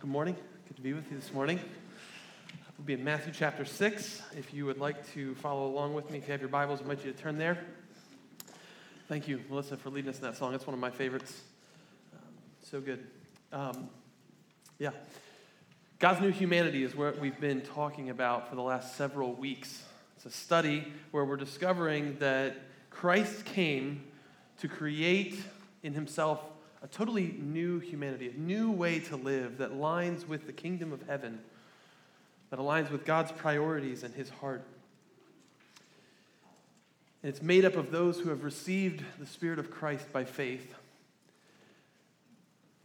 Good 0.00 0.08
morning. 0.08 0.34
Good 0.66 0.76
to 0.76 0.82
be 0.82 0.94
with 0.94 1.10
you 1.10 1.18
this 1.18 1.30
morning. 1.34 1.60
We'll 2.78 2.86
be 2.86 2.94
in 2.94 3.04
Matthew 3.04 3.34
chapter 3.36 3.66
6. 3.66 4.22
If 4.34 4.54
you 4.54 4.64
would 4.64 4.78
like 4.78 5.06
to 5.12 5.34
follow 5.34 5.66
along 5.66 5.92
with 5.92 6.10
me, 6.10 6.16
if 6.16 6.26
you 6.26 6.32
have 6.32 6.40
your 6.40 6.48
Bibles, 6.48 6.78
I 6.78 6.84
invite 6.84 7.04
you 7.04 7.12
to 7.12 7.18
turn 7.18 7.36
there. 7.36 7.62
Thank 9.08 9.28
you, 9.28 9.42
Melissa, 9.50 9.76
for 9.76 9.90
leading 9.90 10.08
us 10.08 10.16
in 10.16 10.22
that 10.22 10.38
song. 10.38 10.54
It's 10.54 10.66
one 10.66 10.72
of 10.72 10.80
my 10.80 10.88
favorites. 10.90 11.42
Um, 12.14 12.28
so 12.62 12.80
good. 12.80 13.06
Um, 13.52 13.90
yeah. 14.78 14.92
God's 15.98 16.22
New 16.22 16.30
Humanity 16.30 16.82
is 16.82 16.96
what 16.96 17.18
we've 17.18 17.38
been 17.38 17.60
talking 17.60 18.08
about 18.08 18.48
for 18.48 18.56
the 18.56 18.62
last 18.62 18.96
several 18.96 19.34
weeks. 19.34 19.82
It's 20.16 20.24
a 20.24 20.30
study 20.30 20.90
where 21.10 21.26
we're 21.26 21.36
discovering 21.36 22.16
that 22.20 22.56
Christ 22.88 23.44
came 23.44 24.04
to 24.60 24.68
create 24.68 25.38
in 25.82 25.92
himself 25.92 26.40
a 26.82 26.88
totally 26.88 27.36
new 27.38 27.78
humanity, 27.78 28.28
a 28.28 28.38
new 28.38 28.70
way 28.70 29.00
to 29.00 29.16
live 29.16 29.58
that 29.58 29.72
aligns 29.72 30.26
with 30.26 30.46
the 30.46 30.52
kingdom 30.52 30.92
of 30.92 31.02
heaven, 31.02 31.40
that 32.50 32.58
aligns 32.58 32.90
with 32.90 33.04
God's 33.04 33.32
priorities 33.32 34.02
and 34.02 34.14
his 34.14 34.30
heart. 34.30 34.62
And 37.22 37.28
it's 37.28 37.42
made 37.42 37.66
up 37.66 37.76
of 37.76 37.90
those 37.90 38.18
who 38.18 38.30
have 38.30 38.44
received 38.44 39.04
the 39.18 39.26
Spirit 39.26 39.58
of 39.58 39.70
Christ 39.70 40.10
by 40.10 40.24
faith. 40.24 40.74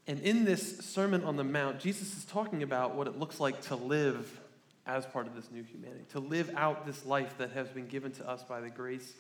And 0.08 0.20
in 0.20 0.44
this 0.44 0.80
Sermon 0.80 1.24
on 1.24 1.38
the 1.38 1.44
Mount, 1.44 1.80
Jesus 1.80 2.18
is 2.18 2.26
talking 2.26 2.62
about 2.64 2.96
what 2.96 3.08
it 3.08 3.18
looks 3.18 3.40
like 3.40 3.62
to 3.64 3.76
live 3.76 4.40
as 4.86 5.06
part 5.06 5.26
of 5.26 5.36
this 5.36 5.50
new 5.52 5.64
humanity, 5.64 6.04
to 6.12 6.20
live 6.20 6.54
out 6.56 6.86
this 6.86 7.06
life 7.06 7.38
that 7.38 7.52
has 7.52 7.70
been 7.70 7.88
given 7.88 8.12
to 8.12 8.30
us 8.30 8.44
by 8.44 8.60
the 8.60 8.70
grace 8.70 9.14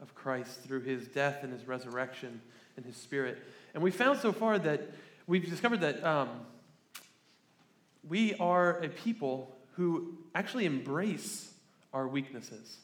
of 0.00 0.14
Christ 0.14 0.62
through 0.62 0.80
his 0.80 1.08
death 1.08 1.42
and 1.42 1.52
his 1.52 1.66
resurrection 1.66 2.40
and 2.76 2.84
his 2.84 2.96
Spirit. 2.96 3.38
And 3.74 3.82
we 3.82 3.90
found 3.90 4.18
so 4.20 4.32
far 4.32 4.58
that 4.58 4.90
we've 5.26 5.48
discovered 5.48 5.80
that 5.80 6.02
um, 6.04 6.28
we 8.08 8.34
are 8.34 8.78
a 8.78 8.88
people 8.88 9.56
who 9.72 10.18
actually 10.34 10.66
embrace 10.66 11.52
our 11.92 12.06
weaknesses. 12.08 12.78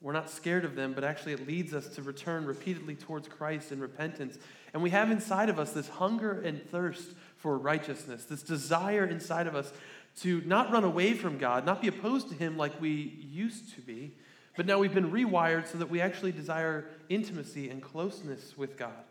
We're 0.00 0.12
not 0.12 0.30
scared 0.30 0.64
of 0.64 0.76
them, 0.76 0.92
but 0.92 1.02
actually 1.02 1.32
it 1.32 1.46
leads 1.46 1.74
us 1.74 1.88
to 1.96 2.02
return 2.02 2.44
repeatedly 2.44 2.94
towards 2.94 3.26
Christ 3.26 3.72
in 3.72 3.80
repentance. 3.80 4.38
And 4.72 4.82
we 4.82 4.90
have 4.90 5.10
inside 5.10 5.48
of 5.48 5.58
us 5.58 5.72
this 5.72 5.88
hunger 5.88 6.40
and 6.40 6.62
thirst 6.70 7.08
for 7.36 7.58
righteousness, 7.58 8.24
this 8.24 8.42
desire 8.42 9.04
inside 9.04 9.46
of 9.46 9.56
us 9.56 9.72
to 10.20 10.40
not 10.46 10.70
run 10.72 10.84
away 10.84 11.14
from 11.14 11.38
God, 11.38 11.66
not 11.66 11.80
be 11.80 11.88
opposed 11.88 12.28
to 12.28 12.34
Him 12.34 12.56
like 12.56 12.80
we 12.80 12.90
used 13.30 13.74
to 13.74 13.80
be, 13.80 14.12
but 14.58 14.66
now 14.66 14.80
we've 14.80 14.92
been 14.92 15.12
rewired 15.12 15.68
so 15.68 15.78
that 15.78 15.88
we 15.88 16.00
actually 16.00 16.32
desire 16.32 16.84
intimacy 17.08 17.70
and 17.70 17.80
closeness 17.80 18.58
with 18.58 18.76
God. 18.76 19.04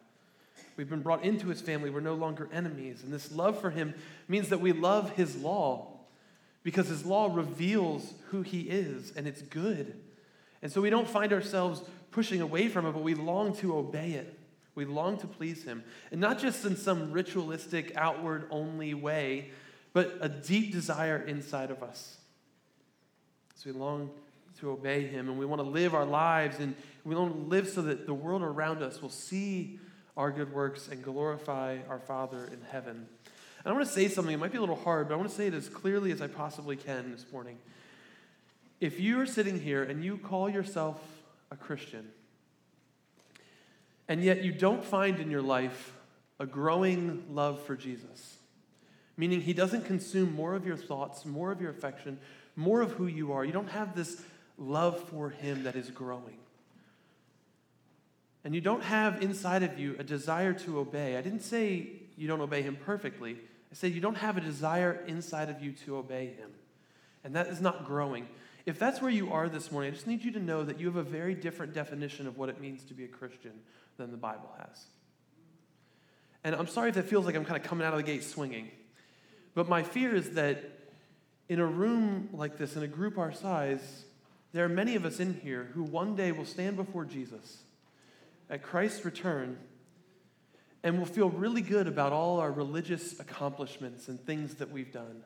We've 0.76 0.90
been 0.90 1.02
brought 1.02 1.24
into 1.24 1.48
his 1.48 1.62
family. 1.62 1.90
We're 1.90 2.02
no 2.02 2.16
longer 2.16 2.50
enemies. 2.52 3.02
And 3.02 3.14
this 3.14 3.32
love 3.32 3.62
for 3.62 3.70
him 3.70 3.94
means 4.28 4.50
that 4.50 4.60
we 4.60 4.74
love 4.74 5.12
his 5.12 5.38
law 5.38 6.02
because 6.64 6.90
his 6.90 7.06
law 7.06 7.34
reveals 7.34 8.14
who 8.32 8.42
he 8.42 8.64
is 8.64 9.14
and 9.16 9.26
it's 9.26 9.42
good. 9.42 9.98
And 10.62 10.70
so 10.70 10.82
we 10.82 10.90
don't 10.90 11.08
find 11.08 11.32
ourselves 11.32 11.82
pushing 12.12 12.42
away 12.42 12.68
from 12.68 12.86
it, 12.86 12.92
but 12.92 13.02
we 13.02 13.16
long 13.16 13.56
to 13.60 13.78
obey 13.78 14.12
it. 14.12 14.38
We 14.76 14.84
long 14.84 15.18
to 15.20 15.28
please 15.28 15.64
him. 15.64 15.86
And 16.12 16.20
not 16.20 16.40
just 16.40 16.66
in 16.66 16.76
some 16.76 17.14
ritualistic, 17.14 17.94
outward 17.96 18.48
only 18.52 18.94
way, 18.94 19.52
but 19.94 20.18
a 20.20 20.28
deep 20.28 20.74
desire 20.74 21.18
inside 21.18 21.72
of 21.72 21.84
us. 21.84 22.18
So 23.56 23.72
we 23.72 23.80
long 23.80 24.10
to 24.60 24.72
obey 24.72 25.06
him 25.06 25.30
and 25.30 25.38
we 25.38 25.46
want 25.46 25.62
to 25.62 25.68
live 25.68 25.94
our 25.94 26.06
lives 26.06 26.60
and 26.60 26.76
we 27.04 27.16
want 27.16 27.34
to 27.34 27.50
live 27.50 27.70
so 27.70 27.82
that 27.84 28.06
the 28.06 28.14
world 28.14 28.42
around 28.42 28.82
us 28.82 29.02
will 29.02 29.10
see 29.10 29.80
our 30.18 30.32
good 30.32 30.52
works 30.52 30.88
and 30.88 31.04
glorify 31.04 31.78
our 31.88 32.00
Father 32.00 32.50
in 32.52 32.60
heaven. 32.72 33.08
And 33.64 33.72
I 33.72 33.72
want 33.72 33.86
to 33.86 33.92
say 33.92 34.08
something, 34.08 34.34
it 34.34 34.38
might 34.38 34.52
be 34.52 34.58
a 34.58 34.62
little 34.62 34.76
hard, 34.76 35.08
but 35.08 35.14
I 35.14 35.18
want 35.18 35.30
to 35.30 35.36
say 35.36 35.48
it 35.48 35.54
as 35.54 35.70
clearly 35.70 36.12
as 36.12 36.22
I 36.22 36.28
possibly 36.28 36.76
can 36.76 37.12
this 37.12 37.26
morning. 37.32 37.58
If 38.80 39.00
you 39.00 39.20
are 39.22 39.26
sitting 39.26 39.60
here 39.60 39.84
and 39.84 40.04
you 40.04 40.18
call 40.18 40.50
yourself 40.50 41.00
a 41.52 41.56
Christian, 41.56 42.10
and 44.08 44.24
yet 44.24 44.44
you 44.44 44.52
don't 44.52 44.84
find 44.84 45.20
in 45.20 45.30
your 45.30 45.42
life 45.42 45.94
a 46.40 46.46
growing 46.46 47.26
love 47.30 47.62
for 47.64 47.76
Jesus, 47.76 48.38
meaning 49.18 49.42
he 49.42 49.54
doesn't 49.54 49.86
consume 49.86 50.34
more 50.34 50.56
of 50.56 50.66
your 50.66 50.78
thoughts, 50.78 51.26
more 51.26 51.52
of 51.52 51.62
your 51.62 51.72
affection, 51.72 52.20
more 52.56 52.82
of 52.82 52.92
who 52.92 53.08
you 53.08 53.34
are, 53.34 53.46
you 53.46 53.52
don't 53.52 53.70
have 53.70 53.96
this 53.96 54.22
love 54.58 55.00
for 55.10 55.30
him 55.30 55.64
that 55.64 55.76
is 55.76 55.90
growing 55.92 56.38
and 58.48 58.56
you 58.56 58.62
don't 58.62 58.84
have 58.84 59.22
inside 59.22 59.64
of 59.64 59.78
you 59.78 59.98
a 60.00 60.06
desire 60.06 60.54
to 60.54 60.80
obey, 60.80 61.18
I 61.18 61.22
didn't 61.22 61.42
say 61.42 61.90
you 62.16 62.30
don't 62.30 62.40
obey 62.40 62.62
him 62.62 62.78
perfectly. 62.78 63.34
I 63.34 63.76
said 63.76 63.92
you 63.92 64.00
don't 64.00 64.16
have 64.16 64.38
a 64.38 64.40
desire 64.40 65.04
inside 65.06 65.50
of 65.50 65.62
you 65.62 65.74
to 65.86 65.98
obey 65.98 66.28
him. 66.28 66.52
And 67.26 67.36
that 67.36 67.48
is 67.48 67.60
not 67.60 67.84
growing. 67.84 68.26
If 68.66 68.80
that's 68.80 69.02
where 69.02 69.12
you 69.12 69.34
are 69.34 69.50
this 69.50 69.70
morning, 69.70 69.92
I 69.92 69.94
just 69.94 70.08
need 70.08 70.24
you 70.24 70.32
to 70.32 70.40
know 70.40 70.64
that 70.64 70.80
you 70.80 70.86
have 70.86 70.96
a 70.96 71.04
very 71.04 71.36
different 71.36 71.74
definition 71.74 72.26
of 72.26 72.38
what 72.38 72.48
it 72.48 72.62
means 72.62 72.86
to 72.86 72.94
be 72.94 73.04
a 73.04 73.10
Christian 73.10 73.52
than 73.98 74.12
the 74.12 74.18
Bible 74.18 74.50
has. 74.60 74.86
And 76.46 76.56
I'm 76.56 76.68
sorry 76.68 76.88
if 76.88 76.96
that 76.96 77.10
feels 77.10 77.26
like 77.26 77.36
I'm 77.36 77.44
kind 77.44 77.62
of 77.62 77.68
coming 77.68 77.86
out 77.86 77.92
of 77.92 77.98
the 77.98 78.04
gate 78.04 78.24
swinging. 78.24 78.72
But 79.56 79.68
my 79.68 79.84
fear 79.84 80.16
is 80.16 80.32
that 80.36 80.64
in 81.50 81.60
a 81.60 81.66
room 81.66 82.30
like 82.32 82.58
this, 82.58 82.78
in 82.78 82.84
a 82.84 82.88
group 82.88 83.18
our 83.18 83.34
size, 83.34 84.06
there 84.54 84.66
are 84.66 84.70
many 84.70 84.96
of 84.96 85.06
us 85.06 85.20
in 85.20 85.34
here 85.44 85.70
who 85.74 85.84
one 85.84 86.16
day 86.16 86.32
will 86.32 86.46
stand 86.46 86.78
before 86.78 87.06
Jesus 87.06 87.64
at 88.50 88.64
Christ's 88.64 89.04
return, 89.04 89.58
and 90.84 90.98
we'll 90.98 91.06
feel 91.06 91.30
really 91.30 91.62
good 91.62 91.88
about 91.88 92.14
all 92.14 92.40
our 92.40 92.52
religious 92.52 93.20
accomplishments 93.20 94.08
and 94.08 94.20
things 94.26 94.56
that 94.56 94.72
we've 94.72 94.92
done. 94.92 95.24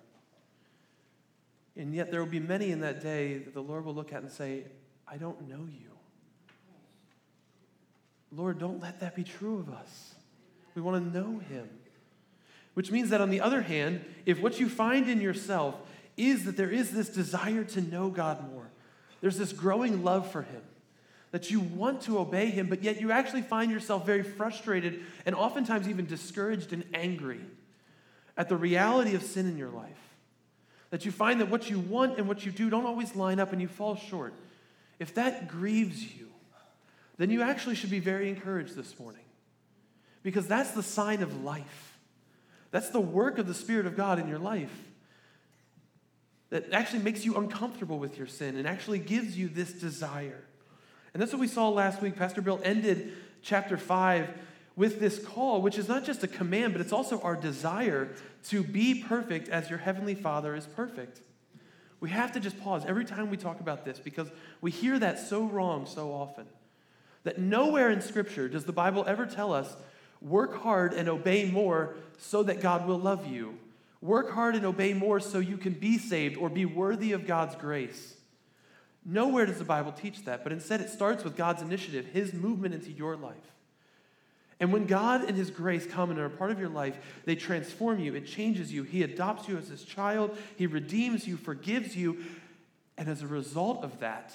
And 1.75 1.93
yet, 1.93 2.11
there 2.11 2.19
will 2.19 2.29
be 2.29 2.39
many 2.39 2.71
in 2.71 2.81
that 2.81 3.01
day 3.01 3.37
that 3.37 3.53
the 3.53 3.61
Lord 3.61 3.85
will 3.85 3.93
look 3.93 4.11
at 4.11 4.21
and 4.21 4.31
say, 4.31 4.65
I 5.07 5.17
don't 5.17 5.47
know 5.47 5.65
you. 5.65 5.91
Lord, 8.31 8.59
don't 8.59 8.81
let 8.81 8.99
that 9.01 9.15
be 9.15 9.23
true 9.23 9.59
of 9.59 9.69
us. 9.69 10.15
We 10.75 10.81
want 10.81 11.03
to 11.03 11.19
know 11.19 11.39
Him. 11.39 11.69
Which 12.73 12.91
means 12.91 13.09
that, 13.09 13.21
on 13.21 13.29
the 13.29 13.41
other 13.41 13.61
hand, 13.61 14.03
if 14.25 14.39
what 14.39 14.59
you 14.59 14.69
find 14.69 15.09
in 15.09 15.19
yourself 15.21 15.75
is 16.15 16.45
that 16.45 16.57
there 16.57 16.69
is 16.69 16.91
this 16.91 17.09
desire 17.09 17.63
to 17.65 17.81
know 17.81 18.09
God 18.09 18.49
more, 18.51 18.69
there's 19.21 19.37
this 19.37 19.53
growing 19.53 20.03
love 20.03 20.31
for 20.31 20.41
Him, 20.41 20.61
that 21.31 21.49
you 21.49 21.61
want 21.61 22.01
to 22.01 22.19
obey 22.19 22.47
him, 22.47 22.67
but 22.67 22.83
yet 22.83 22.99
you 22.99 23.11
actually 23.11 23.41
find 23.41 23.71
yourself 23.71 24.05
very 24.05 24.21
frustrated 24.21 25.01
and 25.25 25.33
oftentimes 25.33 25.87
even 25.87 26.05
discouraged 26.05 26.73
and 26.73 26.83
angry 26.93 27.39
at 28.37 28.49
the 28.49 28.55
reality 28.55 29.15
of 29.15 29.23
sin 29.23 29.47
in 29.47 29.57
your 29.57 29.69
life. 29.69 29.97
That 30.89 31.05
you 31.05 31.11
find 31.11 31.39
that 31.39 31.49
what 31.49 31.69
you 31.69 31.79
want 31.79 32.17
and 32.17 32.27
what 32.27 32.45
you 32.45 32.51
do 32.51 32.69
don't 32.69 32.85
always 32.85 33.15
line 33.15 33.39
up 33.39 33.53
and 33.53 33.61
you 33.61 33.69
fall 33.69 33.95
short. 33.95 34.33
If 34.99 35.15
that 35.15 35.47
grieves 35.47 36.03
you, 36.03 36.27
then 37.17 37.29
you 37.29 37.41
actually 37.41 37.75
should 37.75 37.91
be 37.91 37.99
very 37.99 38.27
encouraged 38.27 38.75
this 38.75 38.99
morning 38.99 39.23
because 40.23 40.47
that's 40.47 40.71
the 40.71 40.83
sign 40.83 41.23
of 41.23 41.43
life. 41.43 41.97
That's 42.71 42.89
the 42.89 42.99
work 42.99 43.37
of 43.37 43.47
the 43.47 43.53
Spirit 43.53 43.85
of 43.85 43.95
God 43.95 44.19
in 44.19 44.27
your 44.27 44.39
life 44.39 44.71
that 46.51 46.71
actually 46.71 47.01
makes 47.01 47.25
you 47.25 47.35
uncomfortable 47.35 47.97
with 47.97 48.17
your 48.17 48.27
sin 48.27 48.55
and 48.57 48.67
actually 48.67 48.99
gives 48.99 49.37
you 49.37 49.47
this 49.47 49.71
desire. 49.73 50.43
And 51.13 51.21
that's 51.21 51.33
what 51.33 51.39
we 51.39 51.47
saw 51.47 51.69
last 51.69 52.01
week. 52.01 52.15
Pastor 52.15 52.41
Bill 52.41 52.59
ended 52.63 53.13
chapter 53.41 53.77
5 53.77 54.29
with 54.75 54.99
this 54.99 55.25
call, 55.25 55.61
which 55.61 55.77
is 55.77 55.87
not 55.87 56.05
just 56.05 56.23
a 56.23 56.27
command, 56.27 56.73
but 56.73 56.81
it's 56.81 56.93
also 56.93 57.19
our 57.21 57.35
desire 57.35 58.09
to 58.49 58.63
be 58.63 59.01
perfect 59.01 59.49
as 59.49 59.69
your 59.69 59.79
heavenly 59.79 60.15
Father 60.15 60.55
is 60.55 60.65
perfect. 60.65 61.21
We 61.99 62.09
have 62.09 62.31
to 62.33 62.39
just 62.39 62.59
pause 62.61 62.83
every 62.85 63.05
time 63.05 63.29
we 63.29 63.37
talk 63.37 63.59
about 63.59 63.85
this 63.85 63.99
because 63.99 64.27
we 64.59 64.71
hear 64.71 64.99
that 64.99 65.19
so 65.19 65.43
wrong 65.43 65.85
so 65.85 66.11
often. 66.11 66.45
That 67.23 67.39
nowhere 67.39 67.91
in 67.91 68.01
Scripture 68.01 68.49
does 68.49 68.65
the 68.65 68.71
Bible 68.71 69.03
ever 69.07 69.25
tell 69.25 69.53
us, 69.53 69.75
work 70.21 70.61
hard 70.63 70.93
and 70.93 71.07
obey 71.07 71.49
more 71.49 71.95
so 72.17 72.43
that 72.43 72.61
God 72.61 72.87
will 72.87 72.99
love 72.99 73.27
you. 73.27 73.57
Work 74.01 74.31
hard 74.31 74.55
and 74.55 74.65
obey 74.65 74.93
more 74.93 75.19
so 75.19 75.39
you 75.39 75.57
can 75.57 75.73
be 75.73 75.97
saved 75.97 76.37
or 76.37 76.49
be 76.49 76.65
worthy 76.65 77.11
of 77.11 77.27
God's 77.27 77.55
grace. 77.55 78.15
Nowhere 79.05 79.45
does 79.45 79.59
the 79.59 79.63
Bible 79.63 79.91
teach 79.91 80.25
that, 80.25 80.43
but 80.43 80.51
instead 80.51 80.81
it 80.81 80.89
starts 80.89 81.23
with 81.23 81.35
God's 81.35 81.61
initiative, 81.61 82.07
His 82.07 82.33
movement 82.33 82.73
into 82.73 82.91
your 82.91 83.15
life. 83.15 83.35
And 84.59 84.71
when 84.71 84.85
God 84.85 85.23
and 85.23 85.35
His 85.35 85.49
grace 85.49 85.87
come 85.87 86.11
and 86.11 86.19
are 86.19 86.25
a 86.25 86.29
part 86.29 86.51
of 86.51 86.59
your 86.59 86.69
life, 86.69 86.97
they 87.25 87.35
transform 87.35 87.99
you, 87.99 88.13
it 88.15 88.27
changes 88.27 88.71
you. 88.71 88.83
He 88.83 89.01
adopts 89.01 89.47
you 89.47 89.57
as 89.57 89.67
His 89.67 89.83
child, 89.83 90.37
He 90.55 90.67
redeems 90.67 91.27
you, 91.27 91.37
forgives 91.37 91.95
you. 91.95 92.23
And 92.97 93.09
as 93.09 93.23
a 93.23 93.27
result 93.27 93.83
of 93.83 93.99
that, 94.01 94.33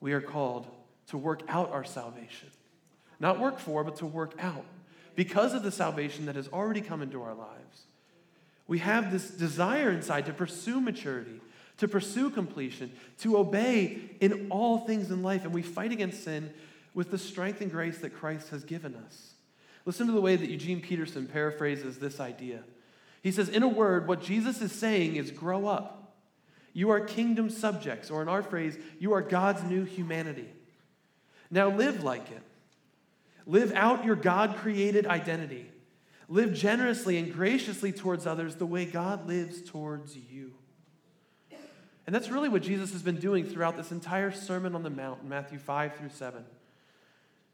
we 0.00 0.12
are 0.12 0.20
called 0.20 0.66
to 1.08 1.18
work 1.18 1.42
out 1.48 1.70
our 1.70 1.84
salvation. 1.84 2.50
Not 3.20 3.38
work 3.38 3.58
for, 3.58 3.84
but 3.84 3.96
to 3.96 4.06
work 4.06 4.34
out. 4.40 4.64
Because 5.14 5.54
of 5.54 5.62
the 5.62 5.72
salvation 5.72 6.26
that 6.26 6.36
has 6.36 6.48
already 6.48 6.80
come 6.80 7.02
into 7.02 7.22
our 7.22 7.34
lives, 7.34 7.86
we 8.68 8.78
have 8.78 9.10
this 9.10 9.28
desire 9.28 9.90
inside 9.90 10.26
to 10.26 10.32
pursue 10.32 10.80
maturity 10.80 11.40
to 11.78 11.88
pursue 11.88 12.28
completion, 12.30 12.92
to 13.18 13.38
obey 13.38 13.98
in 14.20 14.48
all 14.50 14.78
things 14.78 15.10
in 15.10 15.22
life. 15.22 15.44
And 15.44 15.54
we 15.54 15.62
fight 15.62 15.92
against 15.92 16.24
sin 16.24 16.52
with 16.92 17.10
the 17.10 17.18
strength 17.18 17.60
and 17.60 17.70
grace 17.70 17.98
that 17.98 18.10
Christ 18.10 18.50
has 18.50 18.64
given 18.64 18.94
us. 18.94 19.32
Listen 19.84 20.06
to 20.06 20.12
the 20.12 20.20
way 20.20 20.36
that 20.36 20.50
Eugene 20.50 20.80
Peterson 20.80 21.26
paraphrases 21.26 21.98
this 21.98 22.20
idea. 22.20 22.62
He 23.22 23.32
says, 23.32 23.48
in 23.48 23.62
a 23.62 23.68
word, 23.68 24.06
what 24.06 24.22
Jesus 24.22 24.60
is 24.60 24.72
saying 24.72 25.16
is 25.16 25.30
grow 25.30 25.66
up. 25.66 26.16
You 26.72 26.90
are 26.90 27.00
kingdom 27.00 27.48
subjects, 27.48 28.10
or 28.10 28.22
in 28.22 28.28
our 28.28 28.42
phrase, 28.42 28.76
you 28.98 29.12
are 29.14 29.22
God's 29.22 29.62
new 29.62 29.84
humanity. 29.84 30.48
Now 31.50 31.70
live 31.70 32.04
like 32.04 32.30
it. 32.30 32.42
Live 33.46 33.72
out 33.72 34.04
your 34.04 34.16
God 34.16 34.56
created 34.56 35.06
identity. 35.06 35.70
Live 36.28 36.52
generously 36.52 37.16
and 37.16 37.32
graciously 37.32 37.90
towards 37.90 38.26
others 38.26 38.56
the 38.56 38.66
way 38.66 38.84
God 38.84 39.26
lives 39.26 39.62
towards 39.62 40.16
you. 40.16 40.52
And 42.06 42.14
that's 42.14 42.30
really 42.30 42.48
what 42.48 42.62
Jesus 42.62 42.92
has 42.92 43.02
been 43.02 43.18
doing 43.18 43.44
throughout 43.44 43.76
this 43.76 43.92
entire 43.92 44.30
Sermon 44.30 44.74
on 44.74 44.82
the 44.82 44.90
Mount 44.90 45.24
Matthew 45.24 45.58
5 45.58 45.96
through 45.96 46.08
7. 46.10 46.44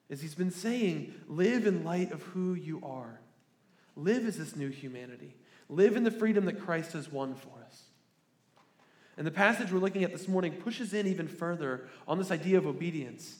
Is 0.08 0.20
he's 0.20 0.34
been 0.34 0.50
saying, 0.50 1.14
live 1.26 1.66
in 1.66 1.84
light 1.84 2.12
of 2.12 2.22
who 2.22 2.54
you 2.54 2.80
are. 2.84 3.20
Live 3.96 4.26
as 4.26 4.38
this 4.38 4.54
new 4.54 4.68
humanity. 4.68 5.34
Live 5.68 5.96
in 5.96 6.04
the 6.04 6.10
freedom 6.10 6.44
that 6.44 6.60
Christ 6.60 6.92
has 6.92 7.10
won 7.10 7.34
for 7.34 7.50
us. 7.66 7.82
And 9.16 9.26
the 9.26 9.32
passage 9.32 9.72
we're 9.72 9.78
looking 9.78 10.04
at 10.04 10.12
this 10.12 10.28
morning 10.28 10.52
pushes 10.52 10.92
in 10.92 11.06
even 11.06 11.28
further 11.28 11.88
on 12.06 12.18
this 12.18 12.30
idea 12.30 12.58
of 12.58 12.66
obedience 12.66 13.38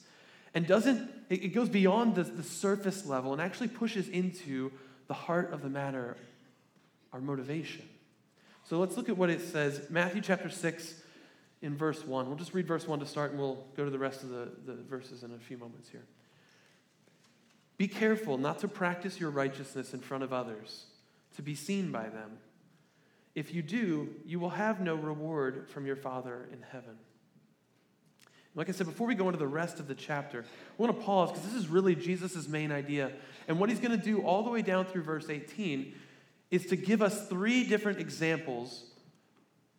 and 0.53 0.65
doesn't, 0.65 1.09
it 1.29 1.53
goes 1.53 1.69
beyond 1.69 2.15
the, 2.15 2.23
the 2.23 2.43
surface 2.43 3.05
level 3.05 3.33
and 3.33 3.41
actually 3.41 3.67
pushes 3.67 4.07
into 4.07 4.71
the 5.07 5.13
heart 5.13 5.53
of 5.53 5.61
the 5.61 5.69
matter, 5.69 6.17
our 7.13 7.21
motivation. 7.21 7.87
So 8.63 8.79
let's 8.79 8.97
look 8.97 9.09
at 9.09 9.17
what 9.17 9.29
it 9.29 9.41
says. 9.41 9.87
Matthew 9.89 10.21
chapter 10.21 10.49
6 10.49 11.01
in 11.61 11.75
verse 11.75 12.03
1. 12.05 12.27
We'll 12.27 12.37
just 12.37 12.53
read 12.53 12.67
verse 12.67 12.87
1 12.87 12.99
to 12.99 13.05
start 13.05 13.31
and 13.31 13.39
we'll 13.39 13.63
go 13.77 13.85
to 13.85 13.91
the 13.91 13.99
rest 13.99 14.23
of 14.23 14.29
the, 14.29 14.49
the 14.65 14.73
verses 14.73 15.23
in 15.23 15.31
a 15.31 15.37
few 15.37 15.57
moments 15.57 15.89
here. 15.89 16.03
Be 17.77 17.87
careful 17.87 18.37
not 18.37 18.59
to 18.59 18.67
practice 18.67 19.19
your 19.19 19.29
righteousness 19.29 19.93
in 19.93 19.99
front 19.99 20.23
of 20.23 20.31
others, 20.31 20.85
to 21.35 21.41
be 21.41 21.55
seen 21.55 21.91
by 21.91 22.03
them. 22.03 22.37
If 23.35 23.53
you 23.53 23.61
do, 23.61 24.09
you 24.25 24.39
will 24.39 24.51
have 24.51 24.79
no 24.79 24.95
reward 24.95 25.67
from 25.69 25.85
your 25.85 25.97
Father 25.97 26.47
in 26.53 26.63
heaven. 26.71 26.97
Like 28.55 28.69
I 28.69 28.71
said, 28.71 28.87
before 28.87 29.05
we 29.05 29.15
go 29.15 29.27
into 29.27 29.37
the 29.37 29.47
rest 29.47 29.79
of 29.79 29.87
the 29.87 29.95
chapter, 29.95 30.41
I 30.41 30.81
want 30.81 30.97
to 30.97 31.05
pause 31.05 31.31
because 31.31 31.45
this 31.45 31.53
is 31.53 31.67
really 31.67 31.93
Jesus' 31.93 32.47
main 32.47 32.71
idea. 32.71 33.11
And 33.47 33.59
what 33.59 33.69
he's 33.69 33.79
going 33.79 33.97
to 33.97 34.03
do 34.03 34.21
all 34.21 34.43
the 34.43 34.49
way 34.49 34.61
down 34.61 34.85
through 34.85 35.03
verse 35.03 35.29
18 35.29 35.93
is 36.51 36.65
to 36.67 36.77
give 36.77 37.01
us 37.01 37.27
three 37.27 37.65
different 37.65 37.99
examples 37.99 38.85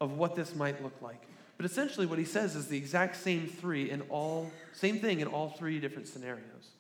of 0.00 0.19
what 0.19 0.37
this 0.37 0.55
might 0.55 0.82
look 0.82 1.00
like. 1.00 1.23
But 1.56 1.64
essentially, 1.64 2.05
what 2.05 2.19
he 2.19 2.25
says 2.26 2.55
is 2.55 2.69
the 2.69 2.76
exact 2.76 3.17
same 3.17 3.46
three 3.46 3.90
in 3.90 4.02
all, 4.02 4.50
same 4.73 4.99
thing 4.99 5.20
in 5.20 5.29
all 5.29 5.49
three 5.49 5.81
different 5.81 6.06
scenarios. 6.06 6.70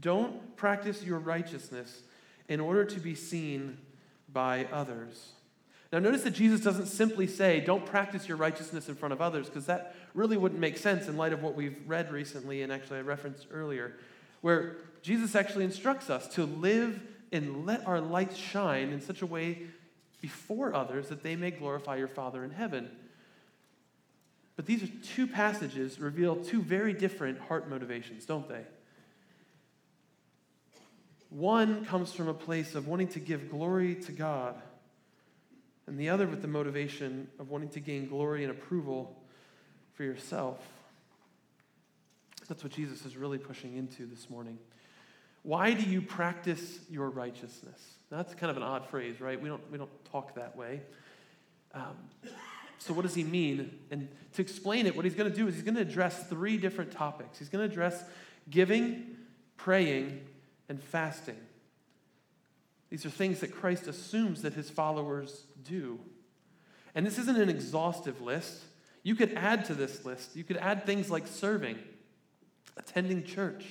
Don't 0.00 0.56
practice 0.56 1.04
your 1.04 1.20
righteousness 1.20 2.02
in 2.48 2.58
order 2.58 2.84
to 2.84 2.98
be 2.98 3.14
seen 3.14 3.78
by 4.32 4.66
others. 4.72 5.32
Now, 5.92 5.98
notice 5.98 6.22
that 6.22 6.34
Jesus 6.34 6.60
doesn't 6.60 6.86
simply 6.86 7.26
say, 7.26 7.60
don't 7.60 7.84
practice 7.84 8.28
your 8.28 8.36
righteousness 8.36 8.88
in 8.88 8.94
front 8.94 9.12
of 9.12 9.20
others, 9.20 9.46
because 9.46 9.66
that 9.66 9.96
really 10.14 10.36
wouldn't 10.36 10.60
make 10.60 10.78
sense 10.78 11.08
in 11.08 11.16
light 11.16 11.32
of 11.32 11.42
what 11.42 11.56
we've 11.56 11.78
read 11.86 12.12
recently 12.12 12.62
and 12.62 12.72
actually 12.72 12.98
I 12.98 13.02
referenced 13.02 13.46
earlier, 13.52 13.96
where 14.40 14.76
Jesus 15.02 15.34
actually 15.34 15.64
instructs 15.64 16.08
us 16.08 16.28
to 16.34 16.44
live 16.44 17.00
and 17.32 17.66
let 17.66 17.86
our 17.88 18.00
light 18.00 18.36
shine 18.36 18.90
in 18.90 19.00
such 19.00 19.22
a 19.22 19.26
way 19.26 19.62
before 20.20 20.74
others 20.74 21.08
that 21.08 21.22
they 21.22 21.34
may 21.34 21.50
glorify 21.50 21.96
your 21.96 22.08
Father 22.08 22.44
in 22.44 22.50
heaven. 22.50 22.88
But 24.54 24.66
these 24.66 24.82
are 24.84 24.88
two 25.14 25.26
passages 25.26 25.98
reveal 25.98 26.36
two 26.36 26.62
very 26.62 26.92
different 26.92 27.40
heart 27.40 27.68
motivations, 27.68 28.26
don't 28.26 28.48
they? 28.48 28.62
One 31.30 31.84
comes 31.84 32.12
from 32.12 32.28
a 32.28 32.34
place 32.34 32.74
of 32.74 32.86
wanting 32.86 33.08
to 33.08 33.20
give 33.20 33.50
glory 33.50 33.94
to 33.96 34.12
God 34.12 34.60
and 35.90 35.98
the 35.98 36.08
other 36.08 36.28
with 36.28 36.40
the 36.40 36.48
motivation 36.48 37.26
of 37.40 37.50
wanting 37.50 37.68
to 37.70 37.80
gain 37.80 38.06
glory 38.06 38.44
and 38.44 38.52
approval 38.52 39.20
for 39.94 40.04
yourself. 40.04 40.56
That's 42.48 42.62
what 42.62 42.72
Jesus 42.72 43.04
is 43.04 43.16
really 43.16 43.38
pushing 43.38 43.76
into 43.76 44.06
this 44.06 44.30
morning. 44.30 44.56
Why 45.42 45.72
do 45.72 45.82
you 45.82 46.00
practice 46.00 46.78
your 46.88 47.10
righteousness? 47.10 47.94
That's 48.08 48.34
kind 48.36 48.52
of 48.52 48.56
an 48.56 48.62
odd 48.62 48.86
phrase, 48.86 49.20
right? 49.20 49.40
We 49.40 49.48
don't, 49.48 49.68
we 49.72 49.78
don't 49.78 49.90
talk 50.12 50.36
that 50.36 50.56
way. 50.56 50.82
Um, 51.74 51.96
so, 52.78 52.94
what 52.94 53.02
does 53.02 53.14
he 53.16 53.24
mean? 53.24 53.76
And 53.90 54.08
to 54.34 54.42
explain 54.42 54.86
it, 54.86 54.94
what 54.94 55.04
he's 55.04 55.14
going 55.14 55.30
to 55.30 55.36
do 55.36 55.48
is 55.48 55.54
he's 55.54 55.64
going 55.64 55.74
to 55.74 55.80
address 55.80 56.28
three 56.28 56.56
different 56.56 56.92
topics. 56.92 57.40
He's 57.40 57.48
going 57.48 57.66
to 57.66 57.72
address 57.72 58.04
giving, 58.48 59.16
praying, 59.56 60.20
and 60.68 60.80
fasting. 60.80 61.38
These 62.90 63.06
are 63.06 63.10
things 63.10 63.40
that 63.40 63.54
Christ 63.54 63.86
assumes 63.86 64.42
that 64.42 64.54
his 64.54 64.68
followers 64.68 65.44
do. 65.64 66.00
And 66.94 67.06
this 67.06 67.18
isn't 67.18 67.38
an 67.38 67.48
exhaustive 67.48 68.20
list. 68.20 68.62
You 69.04 69.14
could 69.14 69.32
add 69.34 69.64
to 69.66 69.74
this 69.74 70.04
list. 70.04 70.36
You 70.36 70.44
could 70.44 70.56
add 70.56 70.84
things 70.84 71.08
like 71.08 71.26
serving, 71.26 71.78
attending 72.76 73.24
church, 73.24 73.64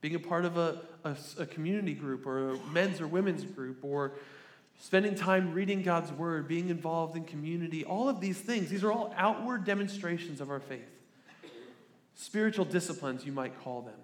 being 0.00 0.14
a 0.14 0.18
part 0.18 0.46
of 0.46 0.56
a, 0.56 0.80
a, 1.04 1.16
a, 1.40 1.46
community 1.46 1.92
group 1.92 2.26
or 2.26 2.54
a 2.54 2.58
men's 2.72 3.00
or 3.00 3.06
women's 3.06 3.44
group, 3.44 3.84
or 3.84 4.12
spending 4.80 5.14
time 5.14 5.52
reading 5.52 5.82
God's 5.82 6.10
word, 6.12 6.48
being 6.48 6.70
involved 6.70 7.16
in 7.16 7.24
community. 7.24 7.84
All 7.84 8.08
of 8.08 8.20
these 8.20 8.40
things, 8.40 8.70
these 8.70 8.82
are 8.82 8.92
all 8.92 9.12
outward 9.16 9.64
demonstrations 9.64 10.40
of 10.40 10.50
our 10.50 10.60
faith. 10.60 10.88
Spiritual 12.14 12.64
disciplines, 12.64 13.26
you 13.26 13.32
might 13.32 13.60
call 13.62 13.82
them. 13.82 13.94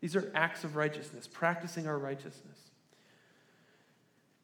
These 0.00 0.16
are 0.16 0.30
acts 0.34 0.64
of 0.64 0.76
righteousness, 0.76 1.26
practicing 1.26 1.86
our 1.86 1.98
righteousness. 1.98 2.69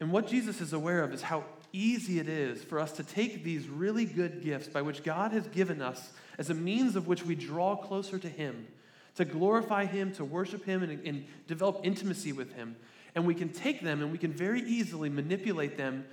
And 0.01 0.13
what 0.13 0.27
Jesus 0.27 0.61
is 0.61 0.73
aware 0.73 1.03
of 1.03 1.13
is 1.13 1.23
how 1.23 1.45
easy 1.73 2.19
it 2.19 2.29
is 2.29 2.63
for 2.63 2.79
us 2.79 2.93
to 2.93 3.03
take 3.03 3.45
these 3.45 3.69
really 3.69 4.05
good 4.05 4.43
gifts 4.43 4.69
by 4.69 4.83
which 4.83 5.03
God 5.03 5.33
has 5.33 5.47
given 5.49 5.81
us 5.81 6.11
as 6.39 6.51
a 6.51 6.55
means 6.55 6.97
of 6.97 7.07
which 7.07 7.25
we 7.25 7.35
draw 7.35 7.77
closer 7.77 8.19
to 8.19 8.29
Him, 8.29 8.67
to 9.17 9.25
glorify 9.25 9.87
Him, 9.87 10.13
to 10.13 10.25
worship 10.25 10.65
Him, 10.65 10.83
and, 10.83 11.07
and 11.07 11.27
develop 11.47 11.81
intimacy 11.83 12.33
with 12.33 12.53
Him. 12.55 12.77
And 13.15 13.27
we 13.27 13.35
can 13.35 13.49
take 13.49 13.83
them 13.83 14.03
and 14.03 14.13
we 14.13 14.19
can 14.19 14.33
very 14.33 14.61
easily 14.63 15.09
manipulate 15.09 15.77
them 15.77 16.05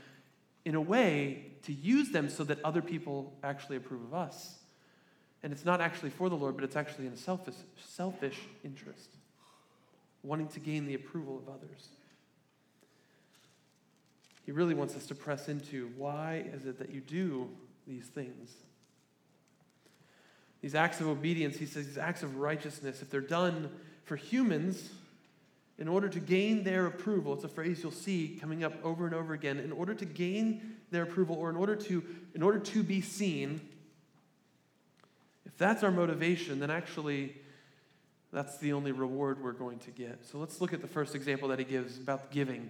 in 0.65 0.75
a 0.75 0.81
way 0.81 1.51
to 1.63 1.73
use 1.73 2.09
them 2.11 2.29
so 2.29 2.43
that 2.45 2.63
other 2.63 2.81
people 2.81 3.33
actually 3.43 3.77
approve 3.77 4.03
of 4.03 4.13
us. 4.13 4.59
And 5.43 5.51
it's 5.51 5.65
not 5.65 5.81
actually 5.81 6.11
for 6.11 6.29
the 6.29 6.35
Lord, 6.35 6.55
but 6.55 6.63
it's 6.63 6.77
actually 6.77 7.07
in 7.07 7.13
a 7.13 7.17
selfish, 7.17 7.55
selfish 7.85 8.39
interest, 8.63 9.09
wanting 10.23 10.47
to 10.49 10.61
gain 10.61 10.85
the 10.85 10.93
approval 10.93 11.37
of 11.37 11.53
others. 11.53 11.89
He 14.45 14.51
really 14.51 14.73
wants 14.73 14.95
us 14.95 15.05
to 15.07 15.15
press 15.15 15.47
into 15.47 15.91
why 15.97 16.45
is 16.53 16.65
it 16.65 16.77
that 16.79 16.91
you 16.91 17.01
do 17.01 17.49
these 17.87 18.05
things? 18.05 18.51
These 20.61 20.75
acts 20.75 21.01
of 21.01 21.07
obedience, 21.07 21.57
he 21.57 21.65
says, 21.65 21.87
these 21.87 21.97
acts 21.97 22.23
of 22.23 22.37
righteousness, 22.37 23.01
if 23.01 23.09
they're 23.09 23.21
done 23.21 23.69
for 24.05 24.15
humans, 24.15 24.91
in 25.77 25.87
order 25.87 26.07
to 26.07 26.19
gain 26.19 26.63
their 26.63 26.85
approval, 26.85 27.33
it's 27.33 27.43
a 27.43 27.49
phrase 27.49 27.81
you'll 27.81 27.91
see 27.91 28.37
coming 28.39 28.63
up 28.63 28.73
over 28.83 29.05
and 29.05 29.15
over 29.15 29.33
again, 29.33 29.59
in 29.59 29.71
order 29.71 29.93
to 29.93 30.05
gain 30.05 30.75
their 30.91 31.03
approval 31.03 31.35
or 31.35 31.49
in 31.49 31.55
order 31.55 31.75
to, 31.75 32.03
in 32.35 32.43
order 32.43 32.59
to 32.59 32.83
be 32.83 33.01
seen, 33.01 33.59
if 35.45 35.57
that's 35.57 35.83
our 35.83 35.91
motivation, 35.91 36.59
then 36.59 36.69
actually 36.69 37.35
that's 38.31 38.57
the 38.57 38.73
only 38.73 38.91
reward 38.91 39.43
we're 39.43 39.51
going 39.51 39.79
to 39.79 39.91
get. 39.91 40.25
So 40.25 40.37
let's 40.37 40.61
look 40.61 40.73
at 40.73 40.81
the 40.81 40.87
first 40.87 41.15
example 41.15 41.47
that 41.49 41.59
he 41.59 41.65
gives 41.65 41.97
about 41.97 42.31
giving 42.31 42.69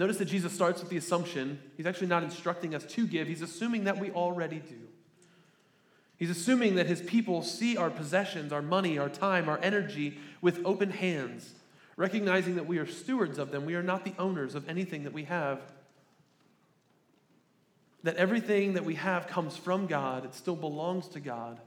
Notice 0.00 0.16
that 0.16 0.28
Jesus 0.28 0.54
starts 0.54 0.80
with 0.80 0.88
the 0.88 0.96
assumption, 0.96 1.60
he's 1.76 1.84
actually 1.84 2.06
not 2.06 2.22
instructing 2.22 2.74
us 2.74 2.84
to 2.84 3.06
give, 3.06 3.28
he's 3.28 3.42
assuming 3.42 3.84
that 3.84 3.98
we 3.98 4.10
already 4.10 4.58
do. 4.58 4.78
He's 6.16 6.30
assuming 6.30 6.76
that 6.76 6.86
his 6.86 7.02
people 7.02 7.42
see 7.42 7.76
our 7.76 7.90
possessions, 7.90 8.50
our 8.50 8.62
money, 8.62 8.96
our 8.96 9.10
time, 9.10 9.46
our 9.46 9.58
energy 9.62 10.16
with 10.40 10.64
open 10.64 10.90
hands, 10.90 11.52
recognizing 11.98 12.54
that 12.54 12.66
we 12.66 12.78
are 12.78 12.86
stewards 12.86 13.36
of 13.36 13.50
them. 13.50 13.66
We 13.66 13.74
are 13.74 13.82
not 13.82 14.06
the 14.06 14.14
owners 14.18 14.54
of 14.54 14.66
anything 14.70 15.04
that 15.04 15.12
we 15.12 15.24
have. 15.24 15.60
That 18.02 18.16
everything 18.16 18.72
that 18.72 18.86
we 18.86 18.94
have 18.94 19.26
comes 19.26 19.54
from 19.58 19.86
God, 19.86 20.24
it 20.24 20.34
still 20.34 20.56
belongs 20.56 21.08
to 21.08 21.20
God. 21.20 21.60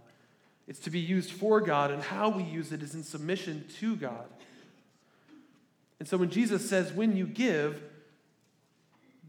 It's 0.67 0.79
to 0.79 0.89
be 0.89 0.99
used 0.99 1.29
for 1.29 1.61
God, 1.61 1.91
and 1.91 2.01
how 2.01 2.29
we 2.29 2.41
use 2.41 2.71
it 2.71 2.81
is 2.81 2.95
in 2.95 3.03
submission 3.03 3.65
to 3.77 3.95
God. 3.95 4.25
And 5.99 6.07
so 6.07 6.17
when 6.17 6.31
Jesus 6.31 6.67
says, 6.67 6.91
when 6.91 7.15
you 7.15 7.27
give, 7.27 7.79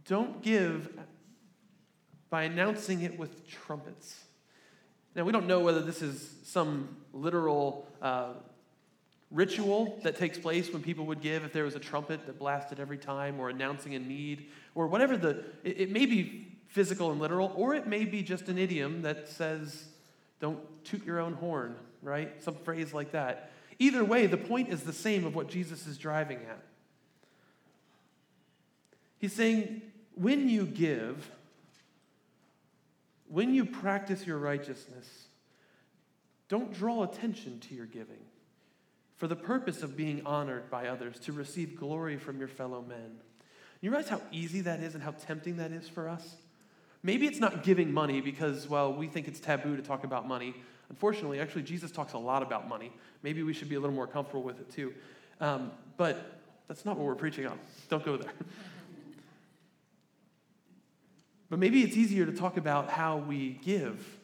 don't 0.06 0.42
give 0.42 0.88
by 2.30 2.44
announcing 2.44 3.02
it 3.02 3.18
with 3.18 3.48
trumpets. 3.48 4.24
Now, 5.14 5.24
we 5.24 5.32
don't 5.32 5.46
know 5.46 5.60
whether 5.60 5.80
this 5.80 6.02
is 6.02 6.34
some 6.42 6.96
literal 7.12 7.86
uh, 8.02 8.32
ritual 9.30 10.00
that 10.02 10.16
takes 10.16 10.38
place 10.38 10.72
when 10.72 10.82
people 10.82 11.06
would 11.06 11.20
give, 11.20 11.44
if 11.44 11.52
there 11.52 11.64
was 11.64 11.76
a 11.76 11.80
trumpet 11.80 12.26
that 12.26 12.38
blasted 12.38 12.80
every 12.80 12.98
time, 12.98 13.38
or 13.38 13.50
announcing 13.50 13.94
a 13.94 13.98
need, 13.98 14.46
or 14.74 14.88
whatever 14.88 15.16
the. 15.16 15.44
It, 15.62 15.82
it 15.82 15.90
may 15.90 16.06
be 16.06 16.48
physical 16.66 17.12
and 17.12 17.20
literal, 17.20 17.52
or 17.54 17.74
it 17.74 17.86
may 17.86 18.04
be 18.04 18.22
just 18.22 18.48
an 18.48 18.58
idiom 18.58 19.02
that 19.02 19.28
says, 19.28 19.84
don't 20.40 20.58
toot 20.84 21.04
your 21.06 21.20
own 21.20 21.34
horn, 21.34 21.76
right? 22.02 22.42
Some 22.42 22.56
phrase 22.56 22.92
like 22.92 23.12
that. 23.12 23.52
Either 23.78 24.04
way, 24.04 24.26
the 24.26 24.36
point 24.36 24.68
is 24.68 24.82
the 24.82 24.92
same 24.92 25.24
of 25.24 25.36
what 25.36 25.48
Jesus 25.48 25.86
is 25.86 25.96
driving 25.96 26.38
at. 26.38 26.62
He's 29.18 29.32
saying, 29.32 29.82
when 30.14 30.48
you 30.48 30.66
give, 30.66 31.30
when 33.28 33.54
you 33.54 33.64
practice 33.64 34.26
your 34.26 34.38
righteousness, 34.38 35.26
don't 36.48 36.72
draw 36.72 37.02
attention 37.02 37.60
to 37.60 37.74
your 37.74 37.86
giving 37.86 38.24
for 39.16 39.28
the 39.28 39.36
purpose 39.36 39.82
of 39.82 39.96
being 39.96 40.22
honored 40.26 40.68
by 40.70 40.88
others, 40.88 41.18
to 41.20 41.32
receive 41.32 41.78
glory 41.78 42.16
from 42.16 42.38
your 42.38 42.48
fellow 42.48 42.82
men. 42.82 43.16
You 43.80 43.90
realize 43.90 44.08
how 44.08 44.20
easy 44.32 44.62
that 44.62 44.80
is 44.80 44.94
and 44.94 45.02
how 45.02 45.12
tempting 45.12 45.56
that 45.58 45.70
is 45.70 45.88
for 45.88 46.08
us? 46.08 46.36
Maybe 47.02 47.26
it's 47.26 47.38
not 47.38 47.62
giving 47.62 47.92
money 47.92 48.20
because, 48.20 48.68
well, 48.68 48.92
we 48.92 49.06
think 49.06 49.28
it's 49.28 49.38
taboo 49.38 49.76
to 49.76 49.82
talk 49.82 50.04
about 50.04 50.26
money. 50.26 50.54
Unfortunately, 50.88 51.38
actually, 51.38 51.62
Jesus 51.62 51.90
talks 51.90 52.14
a 52.14 52.18
lot 52.18 52.42
about 52.42 52.68
money. 52.68 52.92
Maybe 53.22 53.42
we 53.42 53.52
should 53.52 53.68
be 53.68 53.76
a 53.76 53.80
little 53.80 53.94
more 53.94 54.06
comfortable 54.06 54.42
with 54.42 54.58
it 54.60 54.70
too. 54.70 54.94
Um, 55.40 55.70
but 55.96 56.40
that's 56.66 56.84
not 56.84 56.96
what 56.96 57.06
we're 57.06 57.14
preaching 57.14 57.46
on. 57.46 57.58
Don't 57.88 58.04
go 58.04 58.16
there. 58.16 58.32
but 61.54 61.60
maybe 61.60 61.84
it's 61.84 61.96
easier 61.96 62.26
to 62.26 62.32
talk 62.32 62.56
about 62.56 62.90
how 62.90 63.18
we 63.18 63.60
give 63.62 64.18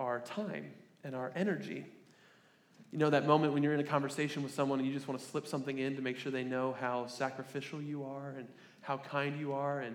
our 0.00 0.18
time 0.18 0.72
and 1.04 1.14
our 1.14 1.30
energy. 1.36 1.86
You 2.90 2.98
know, 2.98 3.10
that 3.10 3.28
moment 3.28 3.52
when 3.52 3.62
you're 3.62 3.74
in 3.74 3.78
a 3.78 3.84
conversation 3.84 4.42
with 4.42 4.52
someone 4.52 4.80
and 4.80 4.88
you 4.88 4.92
just 4.92 5.06
want 5.06 5.20
to 5.20 5.24
slip 5.24 5.46
something 5.46 5.78
in 5.78 5.94
to 5.94 6.02
make 6.02 6.16
sure 6.16 6.32
they 6.32 6.42
know 6.42 6.74
how 6.80 7.06
sacrificial 7.06 7.80
you 7.80 8.02
are 8.02 8.30
and 8.36 8.48
how 8.80 8.96
kind 8.96 9.38
you 9.38 9.52
are. 9.52 9.78
And 9.78 9.94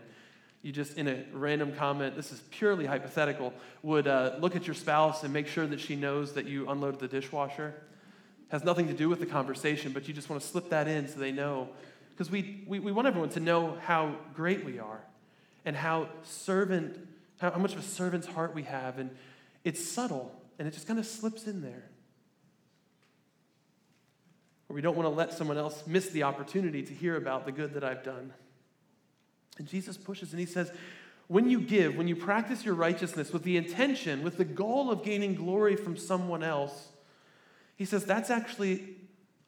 you 0.62 0.72
just, 0.72 0.98
in 0.98 1.10
a 1.10 1.26
random 1.34 1.74
comment, 1.76 2.16
this 2.16 2.32
is 2.32 2.40
purely 2.50 2.86
hypothetical, 2.86 3.54
would 3.82 4.08
uh, 4.08 4.38
look 4.40 4.56
at 4.56 4.66
your 4.66 4.74
spouse 4.74 5.26
and 5.26 5.34
make 5.34 5.48
sure 5.48 5.68
that 5.68 5.82
she 5.82 5.98
knows 5.98 6.32
that 6.32 6.46
you 6.46 6.70
unloaded 6.70 7.02
the 7.02 7.10
dishwasher 7.10 7.74
has 8.52 8.64
nothing 8.64 8.88
to 8.88 8.94
do 8.94 9.10
with 9.10 9.20
the 9.20 9.26
conversation, 9.26 9.92
but 9.92 10.08
you 10.08 10.14
just 10.14 10.30
want 10.30 10.42
to 10.42 10.48
slip 10.48 10.70
that 10.70 10.88
in 10.88 11.10
so 11.10 11.20
they 11.20 11.34
know. 11.34 11.68
Because 12.12 12.32
we, 12.32 12.64
we, 12.66 12.80
we 12.80 12.94
want 12.94 13.06
everyone 13.06 13.32
to 13.32 13.42
know 13.42 13.78
how 13.82 14.16
great 14.34 14.64
we 14.64 14.80
are 14.80 15.02
and 15.66 15.76
how 15.76 16.10
servant, 16.24 16.98
how, 17.40 17.52
how 17.52 17.60
much 17.60 17.74
of 17.74 17.80
a 17.80 17.84
servant's 17.84 18.28
heart 18.28 18.54
we 18.54 18.64
have. 18.64 19.00
And 19.00 19.12
it's 19.64 19.84
subtle 19.84 20.32
and 20.60 20.68
it 20.68 20.72
just 20.72 20.88
kind 20.88 21.00
of 21.00 21.06
slips 21.06 21.48
in 21.48 21.62
there. 21.62 21.90
Or 24.70 24.76
we 24.76 24.82
don't 24.82 24.96
want 24.96 25.06
to 25.06 25.14
let 25.14 25.34
someone 25.34 25.58
else 25.58 25.84
miss 25.86 26.10
the 26.10 26.24
opportunity 26.24 26.84
to 26.84 26.94
hear 26.94 27.16
about 27.16 27.46
the 27.46 27.52
good 27.52 27.74
that 27.74 27.84
I've 27.84 28.04
done. 28.04 28.34
And 29.58 29.68
Jesus 29.68 29.98
pushes 29.98 30.32
and 30.32 30.40
he 30.40 30.46
says, 30.46 30.72
when 31.28 31.50
you 31.50 31.62
give, 31.62 31.96
when 31.96 32.08
you 32.08 32.16
practice 32.16 32.66
your 32.66 32.76
righteousness 32.76 33.32
with 33.32 33.44
the 33.44 33.58
intention, 33.58 34.24
with 34.24 34.38
the 34.38 34.46
goal 34.46 34.92
of 34.92 35.04
gaining 35.04 35.36
glory 35.36 35.76
from 35.76 35.96
someone 35.96 36.44
else, 36.44 36.90
he 37.76 37.86
says 37.86 38.06
that's 38.06 38.30
actually 38.30 38.98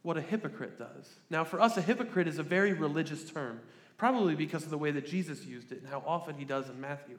what 0.01 0.17
a 0.17 0.21
hypocrite 0.21 0.77
does. 0.77 1.09
Now, 1.29 1.43
for 1.43 1.59
us, 1.59 1.77
a 1.77 1.81
hypocrite 1.81 2.27
is 2.27 2.39
a 2.39 2.43
very 2.43 2.73
religious 2.73 3.29
term, 3.29 3.59
probably 3.97 4.35
because 4.35 4.63
of 4.63 4.69
the 4.69 4.77
way 4.77 4.91
that 4.91 5.05
Jesus 5.05 5.45
used 5.45 5.71
it 5.71 5.79
and 5.79 5.87
how 5.87 6.03
often 6.05 6.35
he 6.37 6.45
does 6.45 6.69
in 6.69 6.79
Matthew. 6.79 7.17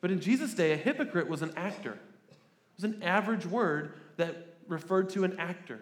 But 0.00 0.10
in 0.10 0.20
Jesus' 0.20 0.54
day, 0.54 0.72
a 0.72 0.76
hypocrite 0.76 1.28
was 1.28 1.42
an 1.42 1.52
actor. 1.56 1.98
It 2.28 2.36
was 2.76 2.84
an 2.84 3.02
average 3.02 3.46
word 3.46 3.94
that 4.16 4.54
referred 4.68 5.10
to 5.10 5.24
an 5.24 5.38
actor. 5.38 5.80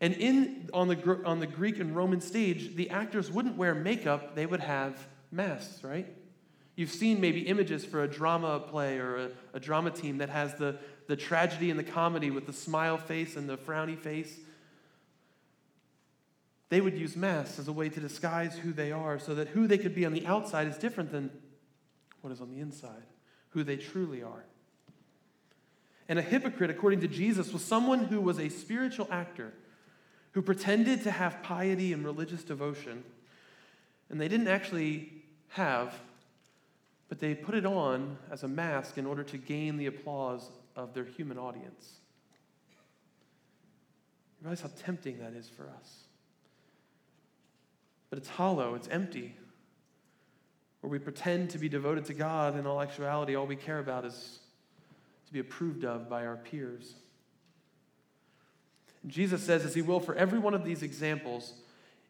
And 0.00 0.14
in, 0.14 0.68
on, 0.74 0.88
the, 0.88 1.20
on 1.24 1.38
the 1.38 1.46
Greek 1.46 1.78
and 1.78 1.94
Roman 1.94 2.20
stage, 2.20 2.74
the 2.74 2.90
actors 2.90 3.30
wouldn't 3.30 3.56
wear 3.56 3.74
makeup, 3.74 4.34
they 4.34 4.46
would 4.46 4.60
have 4.60 5.06
masks, 5.30 5.84
right? 5.84 6.06
You've 6.74 6.90
seen 6.90 7.20
maybe 7.20 7.40
images 7.42 7.84
for 7.84 8.02
a 8.02 8.08
drama 8.08 8.58
play 8.58 8.98
or 8.98 9.16
a, 9.16 9.30
a 9.54 9.60
drama 9.60 9.90
team 9.90 10.18
that 10.18 10.30
has 10.30 10.54
the, 10.54 10.76
the 11.06 11.16
tragedy 11.16 11.70
and 11.70 11.78
the 11.78 11.84
comedy 11.84 12.30
with 12.30 12.46
the 12.46 12.52
smile 12.52 12.98
face 12.98 13.36
and 13.36 13.48
the 13.48 13.56
frowny 13.58 13.98
face. 13.98 14.38
They 16.72 16.80
would 16.80 16.96
use 16.96 17.16
masks 17.16 17.58
as 17.58 17.68
a 17.68 17.72
way 17.72 17.90
to 17.90 18.00
disguise 18.00 18.56
who 18.56 18.72
they 18.72 18.92
are 18.92 19.18
so 19.18 19.34
that 19.34 19.48
who 19.48 19.66
they 19.66 19.76
could 19.76 19.94
be 19.94 20.06
on 20.06 20.14
the 20.14 20.26
outside 20.26 20.66
is 20.66 20.78
different 20.78 21.12
than 21.12 21.28
what 22.22 22.32
is 22.32 22.40
on 22.40 22.50
the 22.50 22.60
inside, 22.60 23.04
who 23.50 23.62
they 23.62 23.76
truly 23.76 24.22
are. 24.22 24.46
And 26.08 26.18
a 26.18 26.22
hypocrite, 26.22 26.70
according 26.70 27.00
to 27.00 27.08
Jesus, 27.08 27.52
was 27.52 27.62
someone 27.62 28.04
who 28.04 28.22
was 28.22 28.38
a 28.38 28.48
spiritual 28.48 29.06
actor 29.10 29.52
who 30.30 30.40
pretended 30.40 31.02
to 31.02 31.10
have 31.10 31.42
piety 31.42 31.92
and 31.92 32.06
religious 32.06 32.42
devotion, 32.42 33.04
and 34.08 34.18
they 34.18 34.28
didn't 34.28 34.48
actually 34.48 35.12
have 35.48 35.92
but 37.10 37.20
they 37.20 37.34
put 37.34 37.54
it 37.54 37.66
on 37.66 38.16
as 38.30 38.42
a 38.42 38.48
mask 38.48 38.96
in 38.96 39.04
order 39.04 39.22
to 39.22 39.36
gain 39.36 39.76
the 39.76 39.84
applause 39.84 40.48
of 40.74 40.94
their 40.94 41.04
human 41.04 41.36
audience. 41.36 42.00
You 44.40 44.46
realize 44.46 44.62
how 44.62 44.70
tempting 44.82 45.18
that 45.18 45.34
is 45.34 45.46
for 45.46 45.68
us. 45.68 46.04
But 48.12 48.18
it's 48.18 48.28
hollow, 48.28 48.74
it's 48.74 48.88
empty. 48.88 49.34
Where 50.82 50.90
we 50.90 50.98
pretend 50.98 51.48
to 51.48 51.58
be 51.58 51.70
devoted 51.70 52.04
to 52.04 52.12
God, 52.12 52.58
in 52.58 52.66
all 52.66 52.82
actuality, 52.82 53.34
all 53.34 53.46
we 53.46 53.56
care 53.56 53.78
about 53.78 54.04
is 54.04 54.40
to 55.28 55.32
be 55.32 55.38
approved 55.38 55.86
of 55.86 56.10
by 56.10 56.26
our 56.26 56.36
peers. 56.36 56.94
Jesus 59.06 59.42
says, 59.42 59.64
as 59.64 59.74
He 59.74 59.80
will 59.80 59.98
for 59.98 60.14
every 60.14 60.38
one 60.38 60.52
of 60.52 60.62
these 60.62 60.82
examples, 60.82 61.54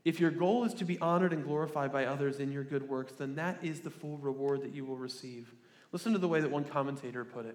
if 0.05 0.19
your 0.19 0.33
goal 0.33 0.65
is 0.65 0.75
to 0.75 0.85
be 0.85 0.99
honored 0.99 1.33
and 1.33 1.45
glorified 1.45 1.93
by 1.93 2.05
others 2.05 2.41
in 2.41 2.51
your 2.51 2.65
good 2.65 2.89
works, 2.89 3.13
then 3.13 3.37
that 3.37 3.59
is 3.63 3.83
the 3.83 3.91
full 3.91 4.19
reward 4.19 4.63
that 4.63 4.75
you 4.75 4.85
will 4.85 4.97
receive. 4.97 5.55
Listen 5.93 6.13
to 6.15 6.19
the 6.19 6.27
way 6.27 6.41
that 6.41 6.51
one 6.51 6.65
commentator 6.65 7.25
put 7.25 7.47
it. 7.47 7.55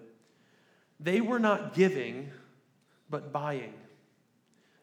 They 0.98 1.20
were 1.20 1.38
not 1.38 1.74
giving, 1.74 2.30
but 3.10 3.30
buying. 3.30 3.74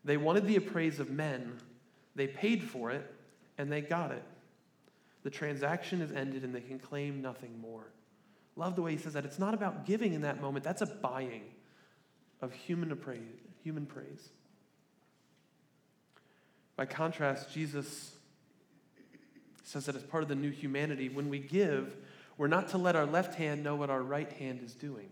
They 0.04 0.18
wanted 0.18 0.46
the 0.46 0.56
appraise 0.56 1.00
of 1.00 1.10
men. 1.10 1.58
They 2.14 2.28
paid 2.28 2.62
for 2.62 2.92
it, 2.92 3.12
and 3.58 3.72
they 3.72 3.82
got 3.82 4.12
it. 4.12 4.24
The 5.24 5.30
transaction 5.30 6.02
is 6.02 6.12
ended, 6.12 6.44
and 6.44 6.54
they 6.54 6.62
can 6.62 6.80
claim 6.80 7.22
nothing 7.22 7.60
more. 7.60 7.88
Love 8.56 8.76
the 8.76 8.82
way 8.82 8.92
he 8.92 8.98
says 8.98 9.14
that. 9.14 9.26
It's 9.26 9.40
not 9.40 9.54
about 9.54 9.86
giving 9.86 10.14
in 10.14 10.22
that 10.22 10.42
moment, 10.42 10.64
that's 10.64 10.82
a 10.82 10.86
buying 10.86 11.44
of 12.42 12.54
human, 12.54 12.92
appraise, 12.92 13.22
human 13.64 13.86
praise. 13.86 14.30
By 16.76 16.86
contrast, 16.86 17.52
Jesus 17.52 18.16
says 19.64 19.86
that 19.86 19.96
as 19.96 20.04
part 20.04 20.24
of 20.24 20.30
the 20.30 20.36
new 20.36 20.52
humanity, 20.52 21.10
when 21.10 21.30
we 21.30 21.40
give, 21.40 21.96
we're 22.38 22.48
not 22.48 22.70
to 22.70 22.78
let 22.78 22.96
our 22.96 23.06
left 23.06 23.36
hand 23.36 23.64
know 23.64 23.76
what 23.76 23.90
our 23.90 24.04
right 24.04 24.32
hand 24.34 24.62
is 24.64 24.74
doing. 24.74 25.10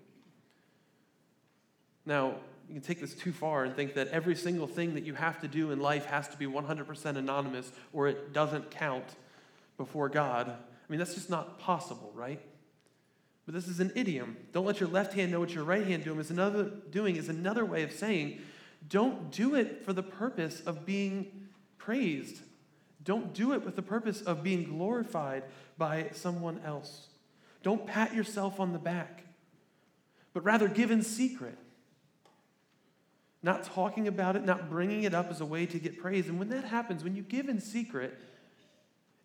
Now, 2.06 2.36
you 2.68 2.74
can 2.74 2.84
take 2.84 3.00
this 3.00 3.14
too 3.14 3.32
far 3.32 3.64
and 3.64 3.76
think 3.76 3.94
that 3.96 4.08
every 4.10 4.36
single 4.36 4.68
thing 4.68 4.94
that 4.96 5.04
you 5.04 5.14
have 5.14 5.40
to 5.42 5.48
do 5.48 5.72
in 5.72 5.80
life 5.80 6.06
has 6.06 6.28
to 6.30 6.38
be 6.38 6.46
100% 6.46 7.06
anonymous 7.18 7.72
or 7.92 8.08
it 8.08 8.34
doesn't 8.34 8.72
count 8.72 9.06
before 9.78 10.10
God. 10.10 10.50
I 10.50 10.92
mean, 10.92 11.00
that's 11.00 11.16
just 11.16 11.30
not 11.30 11.60
possible, 11.60 12.12
right? 12.16 12.42
But 13.46 13.54
this 13.54 13.68
is 13.68 13.80
an 13.80 13.92
idiom. 13.96 14.38
Don't 14.54 14.66
let 14.66 14.80
your 14.80 14.90
left 14.90 15.14
hand 15.14 15.32
know 15.32 15.40
what 15.40 15.54
your 15.54 15.64
right 15.64 15.86
hand 15.86 16.04
doing 16.04 16.20
is 16.20 16.32
another 16.32 16.72
doing 16.90 17.16
is 17.16 17.30
another 17.30 17.66
way 17.66 17.84
of 17.84 17.92
saying 17.92 18.40
don't 18.88 19.32
do 19.32 19.56
it 19.56 19.84
for 19.86 19.94
the 19.94 20.04
purpose 20.04 20.62
of 20.62 20.86
being 20.86 21.48
praised. 21.78 22.42
Don't 23.04 23.34
do 23.34 23.54
it 23.54 23.66
with 23.66 23.76
the 23.76 23.82
purpose 23.82 24.22
of 24.22 24.44
being 24.44 24.64
glorified 24.64 25.44
by 25.78 26.10
someone 26.14 26.62
else. 26.66 27.08
Don't 27.62 27.86
pat 27.86 28.14
yourself 28.14 28.60
on 28.60 28.74
the 28.74 28.80
back, 28.80 29.24
but 30.34 30.44
rather 30.44 30.68
give 30.68 30.92
in 30.92 31.02
secret. 31.02 31.58
Not 33.44 33.66
talking 33.66 34.08
about 34.08 34.38
it, 34.38 34.46
not 34.46 34.70
bringing 34.70 35.04
it 35.04 35.14
up 35.14 35.30
as 35.30 35.42
a 35.42 35.46
way 35.46 35.66
to 35.66 35.78
get 35.78 36.00
praise. 36.00 36.30
And 36.30 36.40
when 36.40 36.50
that 36.50 36.64
happens, 36.64 37.04
when 37.04 37.16
you 37.16 37.22
give 37.22 37.50
in 37.50 37.60
secret, 37.60 38.18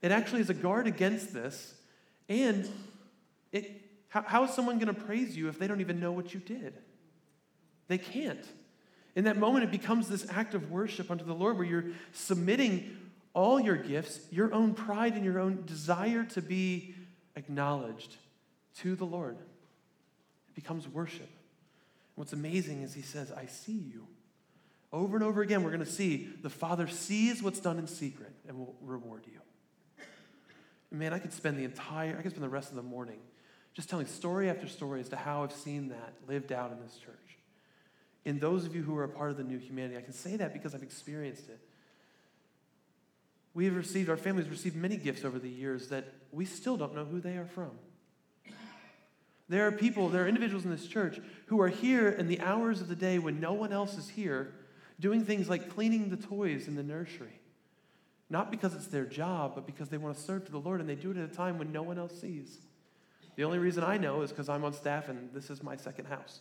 it 0.03 0.11
actually 0.11 0.41
is 0.41 0.51
a 0.51 0.55
guard 0.55 0.89
against 0.89 1.33
this. 1.33 1.75
And 2.29 2.69
it, 3.53 3.81
how, 4.09 4.23
how 4.23 4.45
is 4.45 4.51
someone 4.51 4.79
going 4.79 4.93
to 4.95 5.01
praise 5.01 5.37
you 5.37 5.49
if 5.49 5.59
they 5.59 5.69
don't 5.69 5.81
even 5.81 6.01
know 6.01 6.13
what 6.13 6.35
you 6.35 6.41
did? 6.41 6.75
They 7.87 7.99
can't. 7.99 8.45
In 9.15 9.25
that 9.25 9.37
moment, 9.37 9.65
it 9.65 9.71
becomes 9.71 10.09
this 10.09 10.27
act 10.31 10.55
of 10.55 10.71
worship 10.71 11.11
unto 11.11 11.25
the 11.25 11.35
Lord 11.35 11.57
where 11.57 11.67
you're 11.67 11.87
submitting 12.13 12.97
all 13.35 13.61
your 13.61 13.77
gifts, 13.77 14.21
your 14.31 14.53
own 14.53 14.75
pride 14.75 15.15
and 15.15 15.25
your 15.25 15.39
own 15.39 15.65
desire 15.65 16.25
to 16.25 16.43
be 16.43 16.95
acknowledged 17.37 18.17
to 18.79 18.97
the 18.97 19.05
Lord. 19.05 19.37
It 20.49 20.55
becomes 20.55 20.89
worship. 20.89 21.29
What's 22.19 22.33
amazing 22.33 22.83
is 22.83 22.95
he 22.95 23.03
says, 23.03 23.31
I 23.31 23.47
see 23.47 23.71
you. 23.71 24.05
Over 24.93 25.17
and 25.17 25.25
over 25.25 25.41
again, 25.41 25.63
we're 25.63 25.71
going 25.71 25.85
to 25.85 25.87
see 25.87 26.29
the 26.43 26.51
Father 26.51 26.89
sees 26.89 27.45
what's 27.45 27.61
done 27.61 27.79
in 27.79 27.87
secret 27.87 28.33
and 28.49 28.59
will 28.59 28.75
reward 28.83 29.23
you. 29.27 29.39
Man, 30.91 31.13
I 31.13 31.21
could 31.21 31.33
spend 31.33 31.59
the 31.59 31.65
entire, 31.65 32.17
I 32.19 32.23
could 32.23 32.33
spend 32.33 32.43
the 32.43 32.49
rest 32.49 32.71
of 32.71 32.75
the 32.77 32.83
morning 32.83 33.21
Just 33.73 33.89
telling 33.89 34.07
story 34.07 34.51
after 34.51 34.67
story 34.67 35.01
as 35.01 35.09
to 35.11 35.17
how 35.17 35.45
I've 35.45 35.53
seen 35.53 35.91
that 35.91 36.15
lived 36.27 36.51
out 36.51 36.73
in 36.73 36.81
this 36.81 36.97
church. 36.97 37.39
In 38.25 38.41
those 38.41 38.65
of 38.65 38.75
you 38.75 38.83
who 38.83 38.97
are 38.97 39.05
a 39.05 39.09
part 39.09 39.31
of 39.31 39.37
the 39.37 39.45
new 39.45 39.59
humanity, 39.59 39.97
I 39.97 40.03
can 40.03 40.13
say 40.13 40.35
that 40.39 40.53
because 40.53 40.75
I've 40.75 40.83
experienced 40.83 41.49
it. 41.49 41.61
We 43.55 43.67
have 43.67 43.77
received, 43.77 44.11
our 44.11 44.17
families 44.17 44.49
received 44.49 44.75
many 44.75 44.97
gifts 44.97 45.25
over 45.25 45.39
the 45.39 45.49
years 45.49 45.91
that 45.91 46.13
we 46.33 46.47
still 46.47 46.77
don't 46.77 46.97
know 46.97 47.05
who 47.05 47.21
they 47.21 47.37
are 47.37 47.47
from. 47.47 47.71
There 49.49 49.67
are 49.67 49.73
people, 49.73 50.09
there 50.09 50.25
are 50.25 50.29
individuals 50.29 50.65
in 50.65 50.71
this 50.71 50.87
church 50.87 51.21
who 51.47 51.61
are 51.61 51.69
here 51.69 52.09
in 52.09 52.29
the 52.29 52.41
hours 52.41 52.81
of 52.81 52.89
the 52.89 52.97
day 52.97 53.19
when 53.19 53.41
no 53.41 53.55
one 53.55 53.73
else 53.73 53.97
is 53.97 54.11
here, 54.11 54.53
doing 55.01 55.25
things 55.25 55.49
like 55.49 55.71
cleaning 55.71 56.11
the 56.11 56.17
toys 56.17 56.69
in 56.69 56.75
the 56.75 56.83
nursery. 56.83 57.41
Not 58.31 58.51
because 58.51 58.75
it's 58.75 58.89
their 58.89 59.07
job, 59.07 59.53
but 59.55 59.67
because 59.67 59.89
they 59.89 59.97
want 59.97 60.17
to 60.17 60.23
serve 60.23 60.45
to 60.45 60.53
the 60.53 60.61
Lord, 60.61 60.81
and 60.81 60.89
they 60.89 60.95
do 60.95 61.11
it 61.11 61.17
at 61.17 61.31
a 61.31 61.35
time 61.35 61.59
when 61.59 61.73
no 61.73 61.83
one 61.83 61.99
else 61.99 62.21
sees. 62.21 62.59
The 63.39 63.45
only 63.45 63.59
reason 63.59 63.85
I 63.85 63.99
know 63.99 64.23
is 64.23 64.31
because 64.31 64.49
I'm 64.49 64.65
on 64.65 64.73
staff 64.73 65.09
and 65.09 65.33
this 65.33 65.49
is 65.49 65.63
my 65.63 65.77
second 65.77 66.07
house. 66.07 66.41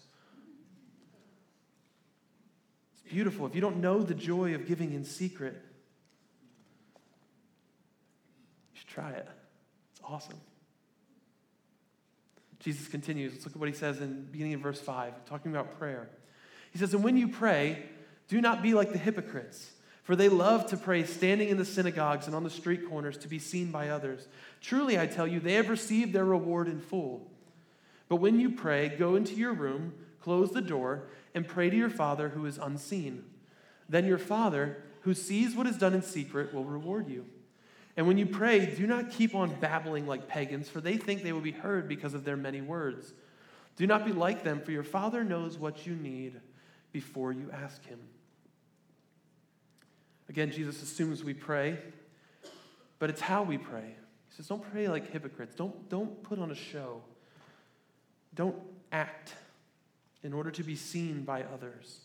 It's 2.94 3.14
beautiful. 3.14 3.46
If 3.46 3.54
you 3.54 3.62
don't 3.62 3.78
know 3.78 4.02
the 4.02 4.16
joy 4.16 4.56
of 4.56 4.66
giving 4.66 4.94
in 4.94 5.06
secret, 5.06 5.62
you 8.74 8.80
should 8.80 8.88
try 8.88 9.12
it. 9.12 9.28
It's 9.92 10.02
awesome. 10.04 10.42
Jesus 12.60 12.88
continues. 12.88 13.34
Let's 13.34 13.46
look 13.46 13.56
at 13.56 13.60
what 13.60 13.70
he 13.70 13.76
says 13.76 14.02
in 14.02 14.24
beginning 14.32 14.56
of 14.56 14.62
verse 14.62 14.80
5, 14.80 15.26
talking 15.26 15.52
about 15.52 15.78
prayer. 15.78 16.10
He 16.72 16.80
says, 16.80 16.94
And 16.94 17.04
when 17.04 17.18
you 17.18 17.28
pray, 17.28 17.84
do 18.28 18.42
not 18.42 18.62
be 18.62 18.74
like 18.74 18.92
the 18.92 18.98
hypocrites, 18.98 19.72
for 20.04 20.16
they 20.16 20.30
love 20.30 20.68
to 20.68 20.78
pray 20.78 21.04
standing 21.04 21.50
in 21.50 21.58
the 21.58 21.66
synagogues 21.66 22.28
and 22.28 22.36
on 22.36 22.44
the 22.44 22.50
street 22.50 22.90
corners 22.90 23.18
to 23.18 23.28
be 23.28 23.40
seen 23.40 23.72
by 23.72 23.90
others. 23.90 24.28
Truly, 24.62 25.00
I 25.00 25.06
tell 25.06 25.28
you, 25.28 25.40
they 25.40 25.54
have 25.54 25.70
received 25.70 26.14
their 26.14 26.26
reward 26.26 26.68
in 26.68 26.80
full. 26.80 27.30
But 28.10 28.18
when 28.18 28.40
you 28.40 28.52
pray, 28.52 28.90
go 28.90 29.16
into 29.16 29.36
your 29.36 29.54
room, 29.54 29.94
close 30.22 30.52
the 30.52 30.62
door, 30.62 31.04
and 31.36 31.48
pray 31.48 31.70
to 31.70 31.76
your 31.76 31.90
Father 31.90 32.30
who 32.30 32.46
is 32.46 32.58
unseen. 32.58 33.26
Then 33.90 34.06
your 34.06 34.18
Father, 34.18 34.84
who 35.02 35.14
sees 35.14 35.56
what 35.56 35.68
is 35.68 35.78
done 35.78 35.94
in 35.94 36.02
secret, 36.02 36.54
will 36.54 36.66
reward 36.66 37.10
you. 37.10 37.26
And 37.98 38.06
when 38.06 38.20
you 38.20 38.27
pray, 38.27 38.63
do 38.63 38.86
not 38.86 39.10
keep 39.10 39.34
on 39.34 39.60
babbling 39.60 40.06
like 40.06 40.27
pagans, 40.27 40.70
for 40.70 40.80
they 40.80 40.98
think 40.98 41.24
they 41.24 41.34
will 41.34 41.42
be 41.42 41.51
heard 41.51 41.88
because 41.89 42.13
of 42.13 42.24
their 42.24 42.38
many 42.38 42.62
words. 42.62 43.12
Do 43.75 43.88
not 43.88 44.06
be 44.06 44.13
like 44.13 44.44
them, 44.44 44.62
for 44.62 44.72
your 44.72 44.84
Father 44.84 45.24
knows 45.24 45.58
what 45.58 45.88
you 45.88 45.96
need 45.96 46.39
before 46.92 47.32
you 47.34 47.50
ask 47.51 47.84
Him. 47.86 48.00
Again, 50.30 50.51
Jesus 50.51 50.82
assumes 50.84 51.24
we 51.24 51.34
pray, 51.34 51.80
but 53.00 53.10
it's 53.10 53.22
how 53.22 53.42
we 53.42 53.58
pray. 53.58 53.96
He 54.30 54.36
says, 54.36 54.48
Don't 54.48 54.62
pray 54.72 54.88
like 54.88 55.12
hypocrites. 55.12 55.56
Don't, 55.56 55.89
don't 55.89 56.22
put 56.22 56.38
on 56.38 56.51
a 56.51 56.56
show. 56.56 57.01
Don't 58.36 58.58
act 58.92 59.34
in 60.22 60.34
order 60.34 60.51
to 60.51 60.63
be 60.63 60.75
seen 60.75 61.24
by 61.24 61.44
others. 61.44 62.00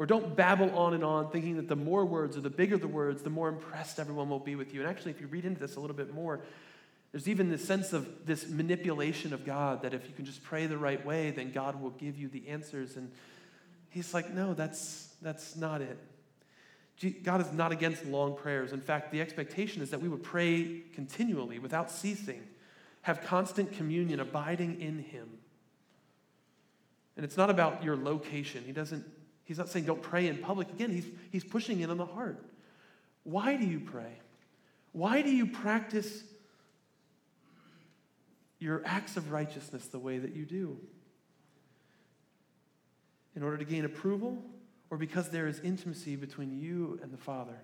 Or 0.00 0.06
don't 0.06 0.34
babble 0.34 0.74
on 0.78 0.94
and 0.94 1.04
on 1.04 1.30
thinking 1.30 1.56
that 1.56 1.68
the 1.68 1.76
more 1.76 2.06
words 2.06 2.34
or 2.34 2.40
the 2.40 2.48
bigger 2.48 2.78
the 2.78 2.88
words, 2.88 3.22
the 3.22 3.28
more 3.28 3.50
impressed 3.50 4.00
everyone 4.00 4.30
will 4.30 4.38
be 4.38 4.56
with 4.56 4.72
you. 4.72 4.80
And 4.80 4.88
actually, 4.88 5.10
if 5.10 5.20
you 5.20 5.26
read 5.26 5.44
into 5.44 5.60
this 5.60 5.76
a 5.76 5.80
little 5.80 5.94
bit 5.94 6.14
more, 6.14 6.40
there's 7.12 7.28
even 7.28 7.50
this 7.50 7.62
sense 7.62 7.92
of 7.92 8.08
this 8.24 8.48
manipulation 8.48 9.34
of 9.34 9.44
God 9.44 9.82
that 9.82 9.92
if 9.92 10.08
you 10.08 10.14
can 10.14 10.24
just 10.24 10.42
pray 10.42 10.64
the 10.64 10.78
right 10.78 11.04
way, 11.04 11.32
then 11.32 11.52
God 11.52 11.82
will 11.82 11.90
give 11.90 12.16
you 12.16 12.28
the 12.28 12.48
answers. 12.48 12.96
And 12.96 13.12
he's 13.90 14.14
like, 14.14 14.32
no, 14.32 14.54
that's, 14.54 15.12
that's 15.20 15.54
not 15.54 15.82
it. 15.82 15.98
God 17.22 17.42
is 17.42 17.52
not 17.52 17.70
against 17.70 18.06
long 18.06 18.38
prayers. 18.38 18.72
In 18.72 18.80
fact, 18.80 19.12
the 19.12 19.20
expectation 19.20 19.82
is 19.82 19.90
that 19.90 20.00
we 20.00 20.08
would 20.08 20.22
pray 20.22 20.80
continually 20.94 21.58
without 21.58 21.90
ceasing, 21.90 22.40
have 23.02 23.20
constant 23.20 23.72
communion, 23.72 24.18
abiding 24.18 24.80
in 24.80 25.00
Him. 25.00 25.28
And 27.16 27.24
it's 27.26 27.36
not 27.36 27.50
about 27.50 27.84
your 27.84 27.96
location. 27.96 28.64
He 28.64 28.72
doesn't 28.72 29.04
He's 29.50 29.58
not 29.58 29.68
saying 29.68 29.86
don't 29.86 30.00
pray 30.00 30.28
in 30.28 30.38
public. 30.38 30.70
Again, 30.70 30.92
he's, 30.92 31.06
he's 31.32 31.42
pushing 31.42 31.80
it 31.80 31.90
on 31.90 31.96
the 31.96 32.06
heart. 32.06 32.38
Why 33.24 33.56
do 33.56 33.66
you 33.66 33.80
pray? 33.80 34.12
Why 34.92 35.22
do 35.22 35.30
you 35.30 35.44
practice 35.44 36.22
your 38.60 38.80
acts 38.84 39.16
of 39.16 39.32
righteousness 39.32 39.88
the 39.88 39.98
way 39.98 40.18
that 40.18 40.36
you 40.36 40.44
do? 40.44 40.78
In 43.34 43.42
order 43.42 43.56
to 43.56 43.64
gain 43.64 43.84
approval 43.84 44.40
or 44.88 44.96
because 44.96 45.30
there 45.30 45.48
is 45.48 45.58
intimacy 45.58 46.14
between 46.14 46.56
you 46.56 47.00
and 47.02 47.12
the 47.12 47.18
Father? 47.18 47.58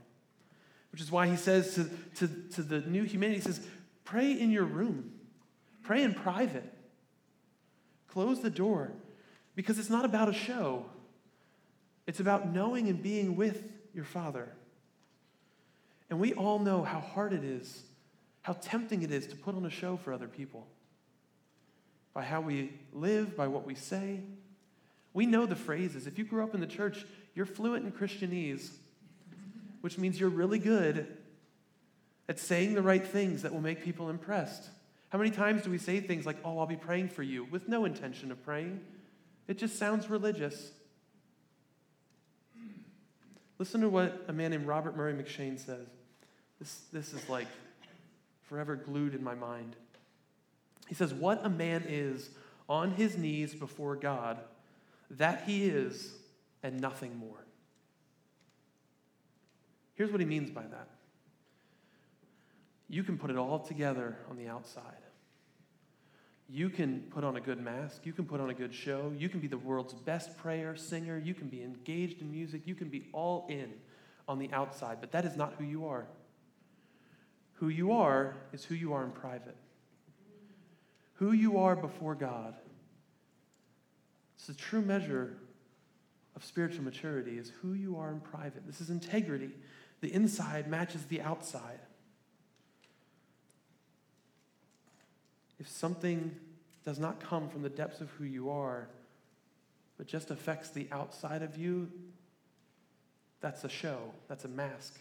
Which 0.90 1.00
is 1.00 1.12
why 1.12 1.28
he 1.28 1.36
says 1.36 1.76
to, 1.76 1.84
to, 2.16 2.34
to 2.54 2.62
the 2.64 2.80
new 2.80 3.04
humanity, 3.04 3.38
he 3.38 3.44
says, 3.44 3.64
pray 4.02 4.32
in 4.32 4.50
your 4.50 4.64
room, 4.64 5.12
pray 5.84 6.02
in 6.02 6.14
private, 6.14 6.74
close 8.08 8.40
the 8.40 8.50
door, 8.50 8.90
because 9.54 9.78
it's 9.78 9.88
not 9.88 10.04
about 10.04 10.28
a 10.28 10.34
show. 10.34 10.86
It's 12.06 12.20
about 12.20 12.52
knowing 12.52 12.88
and 12.88 13.02
being 13.02 13.36
with 13.36 13.64
your 13.94 14.04
Father. 14.04 14.48
And 16.08 16.20
we 16.20 16.34
all 16.34 16.58
know 16.58 16.82
how 16.82 17.00
hard 17.00 17.32
it 17.32 17.42
is, 17.42 17.82
how 18.42 18.52
tempting 18.52 19.02
it 19.02 19.10
is 19.10 19.26
to 19.28 19.36
put 19.36 19.56
on 19.56 19.66
a 19.66 19.70
show 19.70 19.96
for 19.96 20.12
other 20.12 20.28
people. 20.28 20.66
By 22.14 22.22
how 22.22 22.40
we 22.40 22.72
live, 22.92 23.36
by 23.36 23.48
what 23.48 23.66
we 23.66 23.74
say. 23.74 24.20
We 25.12 25.26
know 25.26 25.46
the 25.46 25.56
phrases. 25.56 26.06
If 26.06 26.18
you 26.18 26.24
grew 26.24 26.44
up 26.44 26.54
in 26.54 26.60
the 26.60 26.66
church, 26.66 27.04
you're 27.34 27.46
fluent 27.46 27.84
in 27.84 27.92
Christianese, 27.92 28.70
which 29.80 29.98
means 29.98 30.20
you're 30.20 30.28
really 30.28 30.58
good 30.58 31.06
at 32.28 32.38
saying 32.38 32.74
the 32.74 32.82
right 32.82 33.06
things 33.06 33.42
that 33.42 33.52
will 33.52 33.60
make 33.60 33.82
people 33.82 34.10
impressed. 34.10 34.68
How 35.10 35.18
many 35.18 35.30
times 35.30 35.62
do 35.62 35.70
we 35.70 35.78
say 35.78 36.00
things 36.00 36.26
like, 36.26 36.36
Oh, 36.44 36.58
I'll 36.58 36.66
be 36.66 36.76
praying 36.76 37.08
for 37.08 37.22
you, 37.22 37.44
with 37.44 37.68
no 37.68 37.84
intention 37.84 38.30
of 38.30 38.42
praying? 38.44 38.80
It 39.48 39.58
just 39.58 39.78
sounds 39.78 40.10
religious. 40.10 40.70
Listen 43.58 43.80
to 43.80 43.88
what 43.88 44.24
a 44.28 44.32
man 44.32 44.50
named 44.50 44.66
Robert 44.66 44.96
Murray 44.96 45.14
M'Cheyne 45.14 45.58
says. 45.58 45.86
This, 46.58 46.82
this 46.92 47.12
is 47.12 47.28
like 47.28 47.48
forever 48.42 48.76
glued 48.76 49.14
in 49.14 49.22
my 49.22 49.34
mind. 49.34 49.76
He 50.88 50.94
says, 50.94 51.12
What 51.12 51.44
a 51.44 51.48
man 51.48 51.84
is 51.88 52.30
on 52.68 52.92
his 52.92 53.16
knees 53.16 53.54
before 53.54 53.96
God, 53.96 54.38
that 55.10 55.44
he 55.46 55.66
is, 55.66 56.12
and 56.62 56.80
nothing 56.80 57.16
more. 57.16 57.44
Here's 59.94 60.10
what 60.10 60.20
he 60.20 60.26
means 60.26 60.50
by 60.50 60.62
that 60.62 60.88
you 62.88 63.02
can 63.02 63.18
put 63.18 63.30
it 63.30 63.36
all 63.36 63.58
together 63.58 64.16
on 64.30 64.36
the 64.36 64.46
outside. 64.46 65.05
You 66.48 66.70
can 66.70 67.00
put 67.10 67.24
on 67.24 67.36
a 67.36 67.40
good 67.40 67.60
mask. 67.60 68.06
You 68.06 68.12
can 68.12 68.24
put 68.24 68.40
on 68.40 68.50
a 68.50 68.54
good 68.54 68.72
show. 68.72 69.12
You 69.16 69.28
can 69.28 69.40
be 69.40 69.48
the 69.48 69.58
world's 69.58 69.94
best 69.94 70.36
prayer, 70.36 70.76
singer. 70.76 71.18
You 71.18 71.34
can 71.34 71.48
be 71.48 71.62
engaged 71.62 72.20
in 72.20 72.30
music. 72.30 72.62
You 72.66 72.74
can 72.74 72.88
be 72.88 73.08
all 73.12 73.46
in 73.48 73.72
on 74.28 74.38
the 74.38 74.50
outside, 74.52 74.98
but 75.00 75.12
that 75.12 75.24
is 75.24 75.36
not 75.36 75.54
who 75.58 75.64
you 75.64 75.86
are. 75.86 76.06
Who 77.54 77.68
you 77.68 77.92
are 77.92 78.36
is 78.52 78.64
who 78.64 78.74
you 78.74 78.92
are 78.92 79.04
in 79.04 79.10
private. 79.10 79.56
Who 81.14 81.32
you 81.32 81.58
are 81.58 81.74
before 81.74 82.14
God. 82.14 82.54
It's 84.36 84.46
the 84.46 84.54
true 84.54 84.82
measure 84.82 85.38
of 86.36 86.44
spiritual 86.44 86.84
maturity 86.84 87.38
is 87.38 87.50
who 87.62 87.72
you 87.72 87.96
are 87.96 88.10
in 88.10 88.20
private. 88.20 88.66
This 88.66 88.80
is 88.80 88.90
integrity. 88.90 89.50
The 90.02 90.12
inside 90.12 90.68
matches 90.68 91.06
the 91.06 91.22
outside. 91.22 91.80
If 95.58 95.68
something 95.68 96.34
does 96.84 96.98
not 96.98 97.20
come 97.20 97.48
from 97.48 97.62
the 97.62 97.68
depths 97.68 98.00
of 98.00 98.10
who 98.10 98.24
you 98.24 98.50
are, 98.50 98.88
but 99.98 100.06
just 100.06 100.30
affects 100.30 100.70
the 100.70 100.86
outside 100.92 101.42
of 101.42 101.56
you, 101.56 101.90
that's 103.40 103.64
a 103.64 103.68
show, 103.68 103.98
that's 104.28 104.44
a 104.44 104.48
mask. 104.48 105.00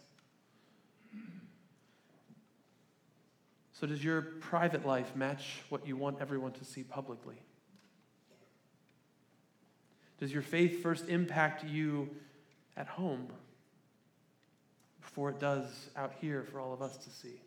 So, 3.73 3.85
does 3.85 4.03
your 4.03 4.21
private 4.21 4.85
life 4.85 5.15
match 5.15 5.61
what 5.69 5.85
you 5.85 5.97
want 5.97 6.21
everyone 6.21 6.53
to 6.53 6.63
see 6.63 6.83
publicly? 6.83 7.35
Does 10.17 10.31
your 10.31 10.41
faith 10.41 10.81
first 10.81 11.09
impact 11.09 11.65
you 11.65 12.09
at 12.77 12.87
home 12.87 13.27
before 15.01 15.29
it 15.29 15.39
does 15.39 15.89
out 15.97 16.13
here 16.21 16.45
for 16.49 16.61
all 16.61 16.73
of 16.73 16.81
us 16.81 16.95
to 16.97 17.09
see? 17.09 17.41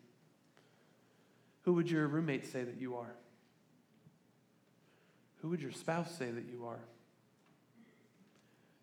Who 1.69 1.75
would 1.75 1.91
your 1.91 2.07
roommate 2.07 2.51
say 2.51 2.65
that 2.65 2.81
you 2.81 2.97
are? 2.97 3.15
Who 5.43 5.51
would 5.51 5.61
your 5.61 5.71
spouse 5.71 6.11
say 6.17 6.31
that 6.31 6.47
you 6.51 6.65
are? 6.65 6.81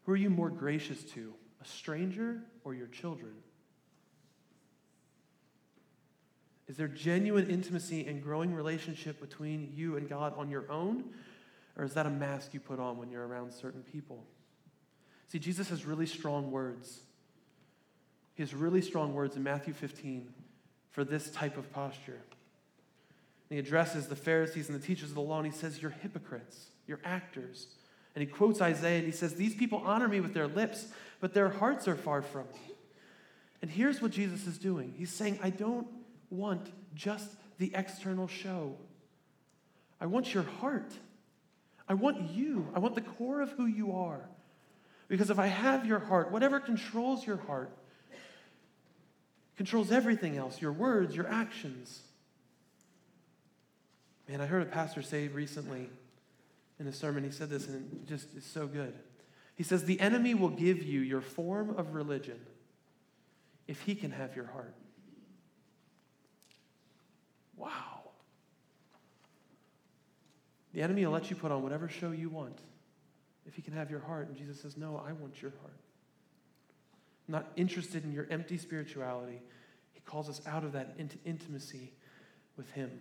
Who 0.04 0.12
are 0.12 0.15
you 0.15 0.30
more 0.30 0.52
gracious 0.52 1.02
to, 1.15 1.34
a 1.60 1.65
stranger 1.65 2.43
or 2.63 2.76
your 2.76 2.86
children? 2.86 3.32
Is 6.67 6.78
there 6.78 6.88
genuine 6.88 7.50
intimacy 7.50 8.06
and 8.06 8.21
growing 8.21 8.54
relationship 8.54 9.19
between 9.19 9.74
you 9.76 9.98
and 9.98 10.08
God 10.08 10.36
on 10.38 10.52
your 10.52 10.71
own? 10.71 11.06
Or 11.76 11.86
is 11.86 11.95
that 11.95 12.06
a 12.06 12.12
mask 12.12 12.54
you 12.54 12.60
put 12.60 12.80
on 12.80 13.00
when 13.00 13.10
you're 13.10 13.26
around 13.26 13.52
certain 13.52 13.82
people? 13.82 14.24
See, 15.30 15.39
Jesus 15.39 15.69
has 15.69 15.86
really 15.86 16.06
strong 16.06 16.52
words. 16.52 17.00
He 18.36 18.43
has 18.43 18.54
really 18.54 18.84
strong 18.84 19.15
words 19.15 19.36
in 19.36 19.41
Matthew 19.41 19.74
15 19.74 20.32
for 20.91 21.04
this 21.04 21.32
type 21.32 21.58
of 21.58 21.74
posture. 21.74 22.21
And 23.50 23.58
he 23.58 23.60
addresses 23.60 24.08
the 24.08 24.16
Pharisees 24.16 24.70
and 24.70 24.80
the 24.80 24.86
teachers 24.86 25.10
of 25.10 25.16
the 25.16 25.22
law, 25.22 25.38
and 25.38 25.46
he 25.46 25.52
says, 25.52 25.82
You're 25.82 25.92
hypocrites, 25.92 26.68
you're 26.88 27.02
actors. 27.04 27.68
And 28.16 28.22
he 28.22 28.28
quotes 28.28 28.62
Isaiah, 28.62 29.00
and 29.00 29.06
he 29.06 29.12
says, 29.12 29.36
These 29.36 29.56
people 29.56 29.82
honor 29.86 30.08
me 30.08 30.20
with 30.20 30.34
their 30.34 30.48
lips, 30.48 30.88
but 31.20 31.34
their 31.34 31.50
hearts 31.50 31.88
are 31.88 31.96
far 31.96 32.22
from 32.22 32.46
me. 32.54 32.76
And 33.62 33.70
here's 33.70 34.02
what 34.02 34.12
Jesus 34.12 34.48
is 34.48 34.58
doing 34.58 34.94
He's 34.98 35.12
saying, 35.12 35.40
I 35.42 35.50
don't 35.50 35.88
want 36.30 36.72
just 36.94 37.30
the 37.58 37.72
external 37.74 38.28
show, 38.28 38.76
I 40.00 40.06
want 40.06 40.34
your 40.34 40.44
heart. 40.44 40.92
I 41.88 41.94
want 41.94 42.32
you. 42.32 42.68
I 42.74 42.80
want 42.80 42.96
the 42.96 43.02
core 43.02 43.42
of 43.42 43.52
who 43.52 43.66
you 43.66 43.96
are. 43.96 44.28
Because 45.08 45.30
if 45.30 45.38
I 45.38 45.48
have 45.48 45.86
your 45.86 46.00
heart, 46.00 46.32
whatever 46.32 46.60
controls 46.60 47.26
your 47.26 47.38
heart, 47.38 47.72
controls 49.56 49.92
everything 49.92 50.36
else 50.38 50.60
your 50.60 50.72
words, 50.72 51.16
your 51.16 51.28
actions. 51.28 52.02
Man, 54.28 54.42
I 54.42 54.46
heard 54.46 54.64
a 54.64 54.66
pastor 54.66 55.02
say 55.02 55.28
recently 55.28 55.90
in 56.80 56.88
a 56.88 56.94
sermon, 56.94 57.24
he 57.24 57.32
said 57.32 57.50
this, 57.50 57.68
and 57.68 57.76
it 57.76 58.08
just 58.08 58.34
is 58.36 58.44
so 58.44 58.68
good. 58.68 58.94
He 59.56 59.64
says, 59.64 59.86
The 59.86 60.00
enemy 60.00 60.34
will 60.34 60.50
give 60.50 60.84
you 60.84 61.00
your 61.00 61.22
form 61.22 61.76
of 61.78 61.94
religion 61.94 62.40
if 63.68 63.82
he 63.82 63.96
can 63.96 64.12
have 64.12 64.36
your 64.36 64.46
heart. 64.46 64.76
Wow. 67.56 68.02
The 70.74 70.82
enemy 70.82 71.06
will 71.06 71.14
let 71.14 71.30
you 71.30 71.36
put 71.36 71.52
on 71.52 71.64
whatever 71.64 71.88
show 71.88 72.12
you 72.12 72.30
want 72.30 72.60
if 73.46 73.56
he 73.56 73.62
can 73.62 73.74
have 73.74 73.90
your 73.90 74.02
heart. 74.02 74.28
And 74.28 74.36
Jesus 74.36 74.62
says, 74.62 74.76
No, 74.76 75.02
I 75.08 75.14
want 75.14 75.42
your 75.42 75.52
heart. 75.62 75.80
I'm 77.28 77.32
not 77.32 77.52
interested 77.56 78.04
in 78.04 78.12
your 78.12 78.28
empty 78.30 78.58
spirituality. 78.58 79.42
He 79.94 80.02
calls 80.02 80.30
us 80.30 80.42
out 80.46 80.64
of 80.64 80.74
that 80.74 80.96
into 80.98 81.18
intimacy 81.26 81.94
with 82.58 82.70
him. 82.72 82.92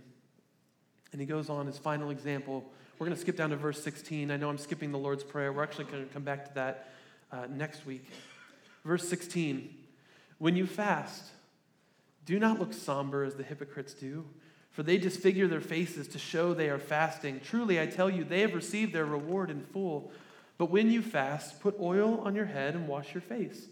And 1.14 1.20
he 1.20 1.26
goes 1.26 1.48
on 1.48 1.66
his 1.66 1.78
final 1.78 2.10
example. 2.10 2.62
We're 2.98 3.06
going 3.06 3.16
to 3.16 3.20
skip 3.20 3.36
down 3.36 3.50
to 3.50 3.56
verse 3.56 3.82
16. 3.82 4.30
I 4.30 4.36
know 4.36 4.50
I'm 4.50 4.58
skipping 4.58 4.92
the 4.92 4.98
Lord's 4.98 5.24
Prayer. 5.24 5.52
We're 5.52 5.62
actually 5.62 5.84
going 5.84 6.06
to 6.06 6.12
come 6.12 6.24
back 6.24 6.48
to 6.48 6.54
that 6.54 6.88
uh, 7.32 7.46
next 7.48 7.86
week. 7.86 8.04
Verse 8.84 9.08
16 9.08 9.72
When 10.38 10.56
you 10.56 10.66
fast, 10.66 11.24
do 12.26 12.38
not 12.38 12.58
look 12.58 12.72
somber 12.72 13.24
as 13.24 13.36
the 13.36 13.44
hypocrites 13.44 13.94
do 13.94 14.26
for 14.74 14.82
they 14.82 14.98
disfigure 14.98 15.46
their 15.46 15.60
faces 15.60 16.08
to 16.08 16.18
show 16.18 16.52
they 16.52 16.68
are 16.68 16.80
fasting. 16.80 17.40
Truly, 17.44 17.80
I 17.80 17.86
tell 17.86 18.10
you, 18.10 18.24
they 18.24 18.40
have 18.40 18.54
received 18.54 18.92
their 18.92 19.04
reward 19.04 19.48
in 19.48 19.62
full. 19.62 20.10
But 20.58 20.68
when 20.68 20.90
you 20.90 21.00
fast, 21.00 21.60
put 21.60 21.78
oil 21.78 22.18
on 22.22 22.34
your 22.34 22.46
head 22.46 22.74
and 22.74 22.88
wash 22.88 23.14
your 23.14 23.20
face, 23.20 23.68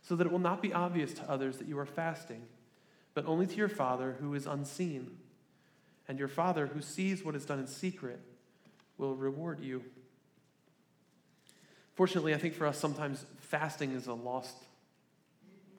so 0.00 0.16
that 0.16 0.26
it 0.26 0.32
will 0.32 0.38
not 0.38 0.62
be 0.62 0.72
obvious 0.72 1.12
to 1.14 1.30
others 1.30 1.58
that 1.58 1.68
you 1.68 1.78
are 1.78 1.84
fasting, 1.84 2.40
but 3.12 3.26
only 3.26 3.46
to 3.46 3.56
your 3.56 3.68
Father 3.68 4.16
who 4.20 4.32
is 4.32 4.46
unseen. 4.46 5.18
And 6.08 6.18
your 6.18 6.28
Father 6.28 6.66
who 6.66 6.80
sees 6.80 7.22
what 7.22 7.34
is 7.34 7.44
done 7.44 7.58
in 7.58 7.66
secret 7.66 8.18
will 8.96 9.14
reward 9.14 9.60
you. 9.60 9.84
Fortunately, 11.94 12.34
I 12.34 12.38
think 12.38 12.54
for 12.54 12.66
us, 12.66 12.78
sometimes 12.78 13.24
fasting 13.38 13.92
is 13.92 14.06
a 14.06 14.14
lost 14.14 14.56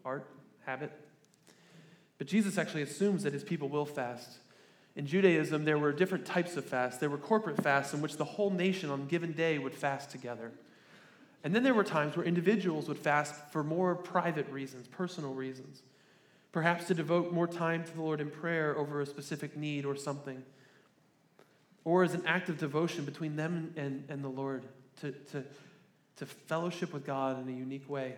art, 0.06 0.30
habit. 0.66 0.92
But 2.18 2.28
Jesus 2.28 2.58
actually 2.58 2.84
assumes 2.84 3.24
that 3.24 3.34
his 3.34 3.44
people 3.44 3.70
will 3.70 3.86
fast. 3.86 4.40
In 4.96 5.08
Judaism, 5.08 5.64
there 5.64 5.78
were 5.78 5.94
different 5.94 6.26
types 6.26 6.58
of 6.58 6.66
fasts. 6.66 7.00
There 7.00 7.10
were 7.10 7.18
corporate 7.18 7.64
fasts 7.64 7.94
in 7.94 8.02
which 8.02 8.18
the 8.18 8.26
whole 8.26 8.50
nation 8.50 8.90
on 8.90 9.02
a 9.02 9.06
given 9.06 9.32
day 9.32 9.58
would 9.58 9.74
fast 9.74 10.12
together. 10.12 10.52
And 11.44 11.56
then 11.56 11.64
there 11.64 11.74
were 11.74 11.86
times 11.86 12.18
where 12.18 12.26
individuals 12.26 12.90
would 12.90 12.98
fast 12.98 13.34
for 13.52 13.64
more 13.64 13.96
private 13.96 14.50
reasons, 14.50 14.88
personal 14.88 15.34
reasons. 15.34 15.84
Perhaps 16.52 16.86
to 16.86 16.94
devote 16.94 17.32
more 17.32 17.48
time 17.48 17.84
to 17.84 17.94
the 17.94 18.02
Lord 18.02 18.22
in 18.22 18.30
prayer 18.30 18.78
over 18.78 19.02
a 19.02 19.06
specific 19.06 19.56
need 19.56 19.86
or 19.86 19.96
something. 19.96 20.44
Or 21.86 22.04
as 22.04 22.14
an 22.14 22.24
act 22.26 22.50
of 22.50 22.58
devotion 22.58 23.06
between 23.06 23.36
them 23.36 23.74
and, 23.76 24.06
and 24.10 24.24
the 24.24 24.30
Lord 24.30 24.64
to, 25.02 25.12
to, 25.12 25.44
to 26.18 26.26
fellowship 26.26 26.92
with 26.92 27.06
God 27.06 27.42
in 27.42 27.54
a 27.54 27.58
unique 27.58 27.90
way. 27.90 28.16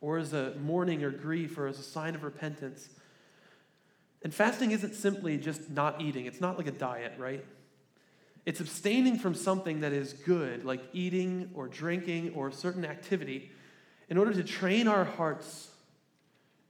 Or 0.00 0.18
as 0.18 0.32
a 0.32 0.54
mourning 0.60 1.02
or 1.02 1.10
grief 1.10 1.56
or 1.56 1.66
as 1.66 1.78
a 1.78 1.82
sign 1.82 2.14
of 2.14 2.24
repentance 2.24 2.88
and 4.24 4.34
fasting 4.34 4.70
isn't 4.70 4.94
simply 4.94 5.36
just 5.36 5.70
not 5.70 6.00
eating, 6.00 6.24
it's 6.24 6.40
not 6.40 6.56
like 6.56 6.66
a 6.66 6.72
diet, 6.72 7.12
right? 7.18 7.44
It's 8.46 8.58
abstaining 8.58 9.18
from 9.18 9.34
something 9.34 9.80
that 9.80 9.92
is 9.92 10.14
good, 10.14 10.64
like 10.64 10.82
eating 10.94 11.50
or 11.54 11.68
drinking 11.68 12.32
or 12.34 12.48
a 12.48 12.52
certain 12.52 12.86
activity, 12.86 13.50
in 14.08 14.16
order 14.16 14.32
to 14.32 14.42
train 14.42 14.88
our 14.88 15.04
hearts 15.04 15.68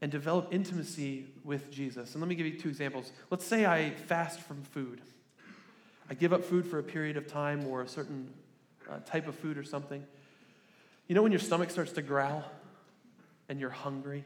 and 0.01 0.11
develop 0.11 0.49
intimacy 0.53 1.27
with 1.45 1.71
Jesus. 1.71 2.13
And 2.13 2.21
let 2.21 2.29
me 2.29 2.35
give 2.35 2.47
you 2.47 2.59
two 2.59 2.69
examples. 2.69 3.13
Let's 3.31 3.47
say 3.47 3.65
I 3.67 3.91
fast 3.91 4.41
from 4.41 4.63
food. 4.63 5.01
I 6.11 6.15
give 6.15 6.33
up 6.33 6.45
food 6.45 6.67
for 6.67 6.79
a 6.79 6.83
period 6.83 7.17
of 7.17 7.27
time 7.27 7.67
or 7.67 7.83
a 7.83 7.89
certain 7.89 8.29
uh, 8.91 8.99
type 9.07 9.27
of 9.27 9.35
food 9.35 9.57
or 9.57 9.65
something. 9.65 10.05
You 11.09 11.15
know 11.15 11.23
when 11.23 11.33
your 11.33 11.41
stomach 11.41 11.71
starts 11.71 11.93
to 11.93 12.03
growl 12.03 12.45
and 13.49 13.61
you're 13.61 13.71
hungry? 13.71 14.25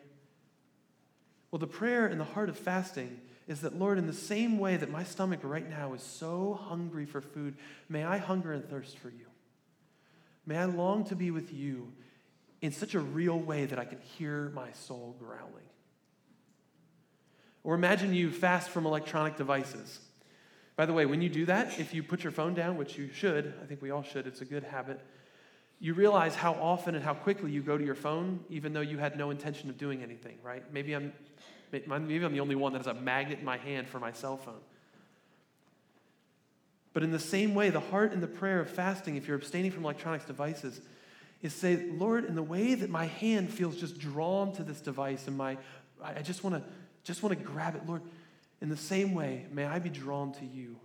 Well, 1.51 1.59
the 1.59 1.67
prayer 1.67 2.07
in 2.09 2.19
the 2.19 2.25
heart 2.25 2.49
of 2.49 2.59
fasting 2.59 3.21
is 3.47 3.63
that, 3.63 3.79
Lord, 3.79 3.99
in 3.99 4.07
the 4.07 4.13
same 4.13 4.59
way 4.59 4.77
that 4.77 4.91
my 4.91 5.03
stomach 5.03 5.41
right 5.43 5.69
now 5.69 5.95
is 5.95 6.03
so 6.03 6.61
hungry 6.69 7.07
for 7.07 7.21
food, 7.21 7.57
may 7.89 8.05
I 8.05 8.19
hunger 8.19 8.53
and 8.53 8.69
thirst 8.69 8.99
for 8.99 9.09
you. 9.09 9.27
May 10.45 10.59
I 10.59 10.67
long 10.67 11.05
to 11.05 11.17
be 11.17 11.31
with 11.31 11.53
you 11.53 11.93
in 12.61 12.73
such 12.73 12.95
a 12.95 13.01
real 13.01 13.39
way 13.39 13.67
that 13.67 13.79
I 13.79 13.85
can 13.85 13.99
hear 14.01 14.51
my 14.55 14.73
soul 14.73 15.17
growling. 15.19 15.69
Or 17.65 17.75
imagine 17.75 18.15
you 18.15 18.31
fast 18.31 18.71
from 18.71 18.87
electronic 18.87 19.37
devices. 19.37 20.01
By 20.77 20.87
the 20.87 20.93
way, 20.93 21.07
when 21.07 21.21
you 21.21 21.29
do 21.29 21.47
that, 21.47 21.79
if 21.79 21.93
you 21.93 22.03
put 22.03 22.23
your 22.23 22.33
phone 22.33 22.55
down, 22.55 22.77
which 22.77 22.97
you 22.97 23.11
should, 23.13 23.53
I 23.63 23.67
think 23.67 23.83
we 23.83 23.91
all 23.91 24.03
should, 24.03 24.27
it's 24.27 24.41
a 24.41 24.45
good 24.45 24.65
habit, 24.65 25.01
you 25.81 25.95
realize 25.95 26.35
how 26.35 26.55
often 26.55 26.95
and 26.95 27.05
how 27.05 27.15
quickly 27.15 27.51
you 27.51 27.63
go 27.63 27.79
to 27.79 27.85
your 27.85 27.95
phone, 27.95 28.41
even 28.49 28.73
though 28.73 28.81
you 28.81 28.99
had 28.99 29.17
no 29.17 29.31
intention 29.31 29.71
of 29.71 29.79
doing 29.79 30.03
anything, 30.03 30.39
right? 30.43 30.65
Maybe 30.73 30.95
I'm 30.95 31.13
Maybe 31.71 32.25
I'm 32.25 32.33
the 32.33 32.41
only 32.41 32.55
one 32.55 32.73
that 32.73 32.79
has 32.79 32.87
a 32.87 32.95
magnet 32.95 33.41
in 33.41 33.45
my 33.45 33.59
hand 33.59 33.89
for 33.89 33.99
my 33.99 34.13
cell 34.13 34.37
phone. 34.37 34.61
But 36.95 37.03
in 37.03 37.11
the 37.11 37.19
same 37.19 37.55
way, 37.55 37.71
the 37.71 37.81
heart 37.81 38.13
and 38.13 38.23
the 38.23 38.27
prayer 38.27 38.61
of 38.61 38.71
fasting, 38.71 39.17
if 39.17 39.29
you're 39.29 39.37
abstaining 39.37 39.71
from 39.71 39.85
electronics 39.85 40.25
devices, 40.25 40.81
is 41.43 41.55
say, 41.55 41.77
Lord, 41.77 42.25
in 42.25 42.35
the 42.35 42.43
way 42.43 42.75
that 42.75 42.91
my 42.91 43.07
hand 43.07 43.51
feels 43.51 43.77
just 43.77 43.99
drawn 43.99 44.53
to 44.55 44.63
this 44.63 44.81
device 44.81 45.27
and 45.29 45.37
my 45.37 45.57
I 46.03 46.23
just 46.23 46.45
want 46.45 46.57
to 46.57 46.63
just 47.05 47.23
want 47.23 47.39
to 47.39 47.45
grab 47.45 47.75
it, 47.75 47.87
Lord, 47.87 48.03
in 48.61 48.69
the 48.69 48.77
same 48.77 49.15
way, 49.15 49.47
may 49.53 49.65
I 49.65 49.79
be 49.79 49.89
drawn 49.89 50.33
to 50.33 50.45
you 50.45 50.77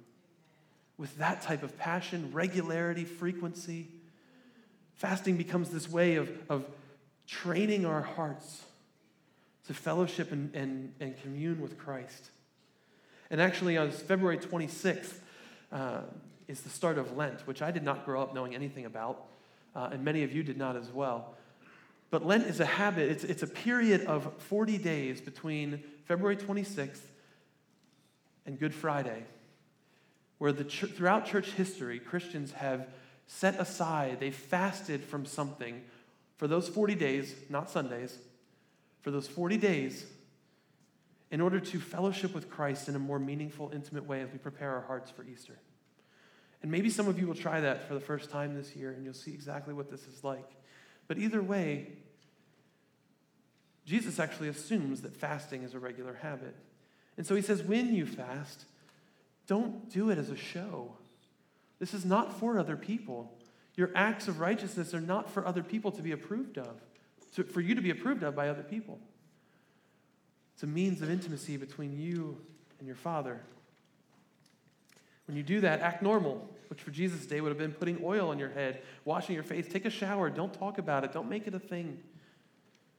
with 0.98 1.18
that 1.18 1.42
type 1.42 1.64
of 1.64 1.78
passion, 1.78 2.30
regularity, 2.32 3.04
frequency. 3.04 3.88
Fasting 4.96 5.38
becomes 5.38 5.70
this 5.70 5.90
way 5.90 6.16
of, 6.16 6.30
of 6.50 6.66
training 7.28 7.86
our 7.86 8.02
hearts 8.02 8.64
to 9.68 9.74
fellowship 9.74 10.32
and, 10.32 10.54
and, 10.56 10.94
and 11.00 11.20
commune 11.22 11.62
with 11.62 11.78
Christ. 11.78 12.30
And 13.30 13.42
actually, 13.42 13.78
on 13.78 13.92
February 13.92 14.38
26th 14.38 15.16
uh, 15.72 16.02
is 16.48 16.62
the 16.62 16.70
start 16.70 16.98
of 16.98 17.18
Lent, 17.18 17.48
which 17.48 17.62
I 17.62 17.72
did 17.72 17.84
not 17.84 18.06
grow 18.06 18.22
up 18.22 18.36
knowing 18.36 18.54
anything 18.54 18.86
about, 18.86 19.26
uh, 19.76 19.90
and 19.92 20.04
many 20.04 20.24
of 20.24 20.32
you 20.34 20.44
did 20.44 20.58
not 20.58 20.76
as 20.76 20.92
well. 20.92 21.36
But 22.10 22.26
Lent 22.26 22.46
is 22.46 22.60
a 22.60 22.66
habit, 22.66 23.10
it's, 23.10 23.24
it's 23.24 23.44
a 23.44 23.48
period 23.48 24.06
of 24.06 24.32
40 24.44 24.78
days 24.78 25.20
between 25.20 25.84
February 26.06 26.38
26th 26.38 27.02
and 28.46 28.60
Good 28.60 28.74
Friday, 28.74 29.24
where 30.38 30.52
the 30.52 30.64
ch- 30.64 30.86
throughout 30.86 31.26
church 31.26 31.52
history, 31.52 32.00
Christians 32.00 32.52
have 32.52 32.88
set 33.26 33.60
aside, 33.60 34.20
they 34.20 34.32
fasted 34.32 35.04
from 35.04 35.26
something 35.26 35.82
for 36.38 36.48
those 36.48 36.68
40 36.68 36.96
days, 36.96 37.34
not 37.50 37.70
Sundays 37.70 38.18
for 39.02 39.12
those 39.12 39.28
40 39.28 39.58
days 39.58 40.06
in 41.32 41.42
order 41.42 41.60
to 41.60 41.80
fellowship 41.80 42.34
with 42.34 42.50
Christ 42.50 42.88
in 42.88 42.96
a 42.96 43.00
more 43.00 43.18
meaningful, 43.18 43.72
intimate 43.74 44.06
way 44.06 44.22
as 44.22 44.32
we 44.32 44.38
prepare 44.38 44.72
our 44.72 44.82
hearts 44.82 45.10
for 45.10 45.24
Easter. 45.24 45.58
And 46.64 46.72
maybe 46.72 46.90
some 46.90 47.08
of 47.08 47.20
you 47.20 47.28
will 47.28 47.36
try 47.36 47.60
that 47.62 47.88
for 47.88 47.94
the 47.94 48.00
first 48.00 48.32
time 48.32 48.56
this 48.56 48.76
year 48.76 48.92
and 48.92 49.04
you'll 49.04 49.14
see 49.14 49.34
exactly 49.34 49.74
what 49.74 49.92
this 49.92 50.08
is 50.08 50.24
like. 50.24 50.50
But 51.08 51.20
either 51.20 51.44
way, 51.44 51.90
Jesus 53.86 54.18
actually 54.18 54.48
assumes 54.48 55.02
that 55.02 55.16
fasting 55.16 55.64
is 55.64 55.74
a 55.74 55.80
regular 55.80 56.16
habit. 56.16 56.56
And 57.18 57.28
so 57.28 57.36
he 57.36 57.42
says, 57.42 57.62
when 57.62 57.94
you 57.94 58.06
fast, 58.06 58.66
don't 59.46 59.90
do 59.92 60.10
it 60.10 60.18
as 60.18 60.30
a 60.30 60.38
show. 60.38 60.94
This 61.80 61.94
is 61.94 62.06
not 62.06 62.40
for 62.40 62.58
other 62.58 62.78
people. 62.78 63.38
Your 63.76 63.92
acts 63.94 64.28
of 64.28 64.40
righteousness 64.40 64.94
are 64.94 65.02
not 65.02 65.30
for 65.30 65.46
other 65.46 65.62
people 65.62 65.92
to 65.92 66.02
be 66.02 66.14
approved 66.14 66.58
of 66.58 66.82
to, 67.36 67.44
for 67.44 67.62
you 67.62 67.76
to 67.76 67.82
be 67.82 67.90
approved 67.90 68.24
of 68.24 68.36
by 68.36 68.50
other 68.50 68.64
people. 68.64 69.00
It's 70.54 70.64
a 70.64 70.68
means 70.68 71.02
of 71.02 71.10
intimacy 71.10 71.58
between 71.58 71.98
you 71.98 72.38
and 72.80 72.88
your 72.88 72.96
Father. 72.96 73.42
When 75.26 75.36
you 75.36 75.44
do 75.44 75.62
that, 75.62 75.82
act 75.82 76.04
normal, 76.04 76.48
which 76.70 76.82
for 76.82 76.92
Jesus' 76.92 77.26
day 77.26 77.42
would 77.42 77.50
have 77.50 77.58
been 77.58 77.74
putting 77.74 78.00
oil 78.04 78.30
on 78.30 78.40
your 78.40 78.50
head, 78.50 78.82
washing 79.06 79.36
your 79.36 79.44
face, 79.44 79.68
take 79.68 79.86
a 79.86 79.90
shower, 79.90 80.30
don't 80.30 80.54
talk 80.54 80.78
about 80.78 81.04
it, 81.04 81.12
don't 81.12 81.30
make 81.30 81.48
it 81.48 81.54
a 81.54 81.60
thing. 81.60 82.00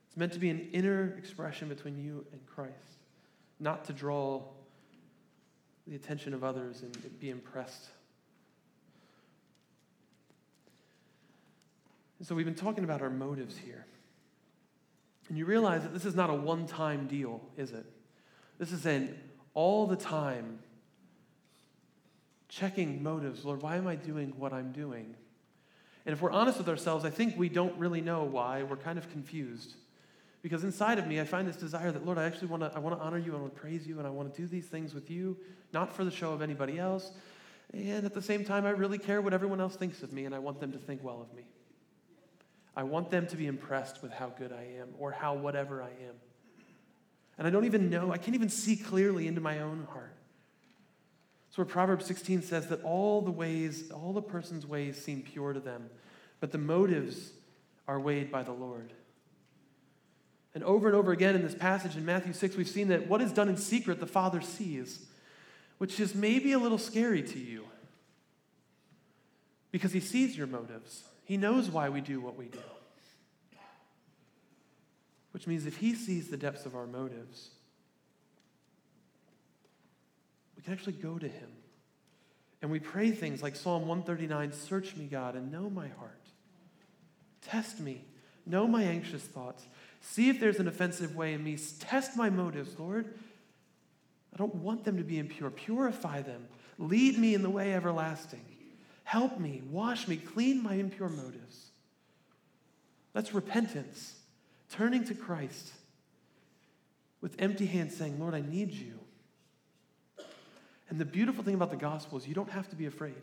It's 0.08 0.16
meant 0.16 0.32
to 0.32 0.38
be 0.38 0.50
an 0.50 0.68
inner 0.72 1.14
expression 1.18 1.68
between 1.68 1.98
you 1.98 2.24
and 2.32 2.44
Christ, 2.46 2.72
not 3.58 3.84
to 3.86 3.92
draw 3.92 4.42
the 5.86 5.96
attention 5.96 6.34
of 6.34 6.44
others 6.44 6.82
and 6.82 7.18
be 7.20 7.30
impressed. 7.30 7.86
And 12.18 12.26
so 12.26 12.34
we've 12.34 12.46
been 12.46 12.54
talking 12.54 12.84
about 12.84 13.02
our 13.02 13.10
motives 13.10 13.58
here. 13.58 13.86
And 15.28 15.38
you 15.38 15.46
realize 15.46 15.82
that 15.82 15.92
this 15.92 16.04
is 16.04 16.14
not 16.14 16.30
a 16.30 16.34
one 16.34 16.66
time 16.66 17.06
deal, 17.06 17.40
is 17.56 17.72
it? 17.72 17.86
This 18.58 18.72
is 18.72 18.86
an 18.86 19.18
all 19.54 19.86
the 19.86 19.96
time 19.96 20.58
checking 22.54 23.02
motives. 23.02 23.44
Lord, 23.44 23.62
why 23.62 23.76
am 23.76 23.86
I 23.86 23.96
doing 23.96 24.32
what 24.38 24.52
I'm 24.52 24.70
doing? 24.70 25.16
And 26.06 26.12
if 26.12 26.22
we're 26.22 26.30
honest 26.30 26.58
with 26.58 26.68
ourselves, 26.68 27.04
I 27.04 27.10
think 27.10 27.36
we 27.36 27.48
don't 27.48 27.76
really 27.78 28.00
know 28.00 28.24
why. 28.24 28.62
We're 28.62 28.76
kind 28.76 28.98
of 28.98 29.10
confused. 29.10 29.74
Because 30.42 30.62
inside 30.62 30.98
of 30.98 31.06
me, 31.06 31.20
I 31.20 31.24
find 31.24 31.48
this 31.48 31.56
desire 31.56 31.90
that, 31.90 32.04
Lord, 32.04 32.18
I 32.18 32.24
actually 32.24 32.48
want 32.48 32.62
to, 32.62 32.72
I 32.74 32.78
want 32.78 32.96
to 32.96 33.02
honor 33.02 33.18
you, 33.18 33.32
and 33.32 33.36
I 33.36 33.40
want 33.40 33.54
to 33.54 33.60
praise 33.60 33.86
you, 33.86 33.98
and 33.98 34.06
I 34.06 34.10
want 34.10 34.32
to 34.32 34.40
do 34.40 34.46
these 34.46 34.66
things 34.66 34.94
with 34.94 35.10
you, 35.10 35.36
not 35.72 35.96
for 35.96 36.04
the 36.04 36.10
show 36.10 36.32
of 36.32 36.42
anybody 36.42 36.78
else. 36.78 37.10
And 37.72 38.04
at 38.04 38.14
the 38.14 38.22
same 38.22 38.44
time, 38.44 38.66
I 38.66 38.70
really 38.70 38.98
care 38.98 39.20
what 39.20 39.32
everyone 39.32 39.60
else 39.60 39.74
thinks 39.74 40.02
of 40.02 40.12
me, 40.12 40.26
and 40.26 40.34
I 40.34 40.38
want 40.38 40.60
them 40.60 40.70
to 40.72 40.78
think 40.78 41.02
well 41.02 41.22
of 41.22 41.34
me. 41.34 41.44
I 42.76 42.82
want 42.82 43.10
them 43.10 43.26
to 43.28 43.36
be 43.36 43.46
impressed 43.46 44.02
with 44.02 44.12
how 44.12 44.28
good 44.28 44.52
I 44.52 44.80
am 44.80 44.88
or 44.98 45.12
how 45.12 45.34
whatever 45.34 45.82
I 45.82 45.88
am. 45.88 46.14
And 47.38 47.46
I 47.46 47.50
don't 47.50 47.64
even 47.64 47.88
know, 47.88 48.12
I 48.12 48.18
can't 48.18 48.34
even 48.34 48.50
see 48.50 48.76
clearly 48.76 49.26
into 49.26 49.40
my 49.40 49.60
own 49.60 49.88
heart. 49.90 50.14
So 51.54 51.62
where 51.62 51.66
Proverbs 51.66 52.04
16 52.06 52.42
says 52.42 52.66
that 52.66 52.82
all 52.82 53.20
the 53.20 53.30
ways, 53.30 53.92
all 53.92 54.12
the 54.12 54.20
person's 54.20 54.66
ways 54.66 55.00
seem 55.00 55.22
pure 55.22 55.52
to 55.52 55.60
them, 55.60 55.88
but 56.40 56.50
the 56.50 56.58
motives 56.58 57.30
are 57.86 58.00
weighed 58.00 58.32
by 58.32 58.42
the 58.42 58.50
Lord. 58.50 58.92
And 60.52 60.64
over 60.64 60.88
and 60.88 60.96
over 60.96 61.12
again 61.12 61.36
in 61.36 61.42
this 61.42 61.54
passage 61.54 61.96
in 61.96 62.04
Matthew 62.04 62.32
6, 62.32 62.56
we've 62.56 62.66
seen 62.66 62.88
that 62.88 63.06
what 63.06 63.22
is 63.22 63.30
done 63.30 63.48
in 63.48 63.56
secret, 63.56 64.00
the 64.00 64.06
Father 64.06 64.40
sees, 64.40 65.06
which 65.78 66.00
is 66.00 66.12
maybe 66.12 66.50
a 66.50 66.58
little 66.58 66.76
scary 66.76 67.22
to 67.22 67.38
you 67.38 67.62
because 69.70 69.92
He 69.92 70.00
sees 70.00 70.36
your 70.36 70.48
motives. 70.48 71.04
He 71.24 71.36
knows 71.36 71.70
why 71.70 71.88
we 71.88 72.00
do 72.00 72.20
what 72.20 72.36
we 72.36 72.46
do. 72.46 72.58
Which 75.30 75.46
means 75.46 75.66
if 75.66 75.76
He 75.76 75.94
sees 75.94 76.30
the 76.30 76.36
depths 76.36 76.66
of 76.66 76.74
our 76.74 76.88
motives, 76.88 77.50
can 80.64 80.72
actually 80.72 80.94
go 80.94 81.18
to 81.18 81.28
Him. 81.28 81.48
And 82.62 82.70
we 82.70 82.80
pray 82.80 83.10
things 83.10 83.42
like 83.42 83.56
Psalm 83.56 83.86
139 83.86 84.52
Search 84.52 84.96
me, 84.96 85.06
God, 85.06 85.36
and 85.36 85.52
know 85.52 85.68
my 85.68 85.88
heart. 85.88 86.20
Test 87.42 87.78
me, 87.80 88.04
know 88.46 88.66
my 88.66 88.82
anxious 88.82 89.22
thoughts. 89.22 89.66
See 90.00 90.28
if 90.28 90.40
there's 90.40 90.58
an 90.58 90.68
offensive 90.68 91.14
way 91.14 91.34
in 91.34 91.44
me. 91.44 91.58
Test 91.80 92.16
my 92.16 92.30
motives, 92.30 92.78
Lord. 92.78 93.14
I 94.32 94.36
don't 94.36 94.54
want 94.56 94.84
them 94.84 94.96
to 94.96 95.04
be 95.04 95.18
impure. 95.18 95.50
Purify 95.50 96.22
them. 96.22 96.48
Lead 96.78 97.18
me 97.18 97.34
in 97.34 97.42
the 97.42 97.50
way 97.50 97.72
everlasting. 97.72 98.44
Help 99.04 99.38
me, 99.38 99.62
wash 99.70 100.08
me, 100.08 100.16
clean 100.16 100.62
my 100.62 100.74
impure 100.74 101.08
motives. 101.08 101.66
That's 103.12 103.32
repentance, 103.32 104.16
turning 104.70 105.04
to 105.04 105.14
Christ 105.14 105.70
with 107.20 107.36
empty 107.38 107.66
hands, 107.66 107.96
saying, 107.96 108.18
Lord, 108.18 108.34
I 108.34 108.40
need 108.40 108.72
you. 108.72 108.98
And 110.94 111.00
the 111.00 111.04
beautiful 111.04 111.42
thing 111.42 111.56
about 111.56 111.70
the 111.70 111.76
gospel 111.76 112.18
is 112.18 112.28
you 112.28 112.36
don't 112.36 112.50
have 112.50 112.68
to 112.68 112.76
be 112.76 112.86
afraid. 112.86 113.20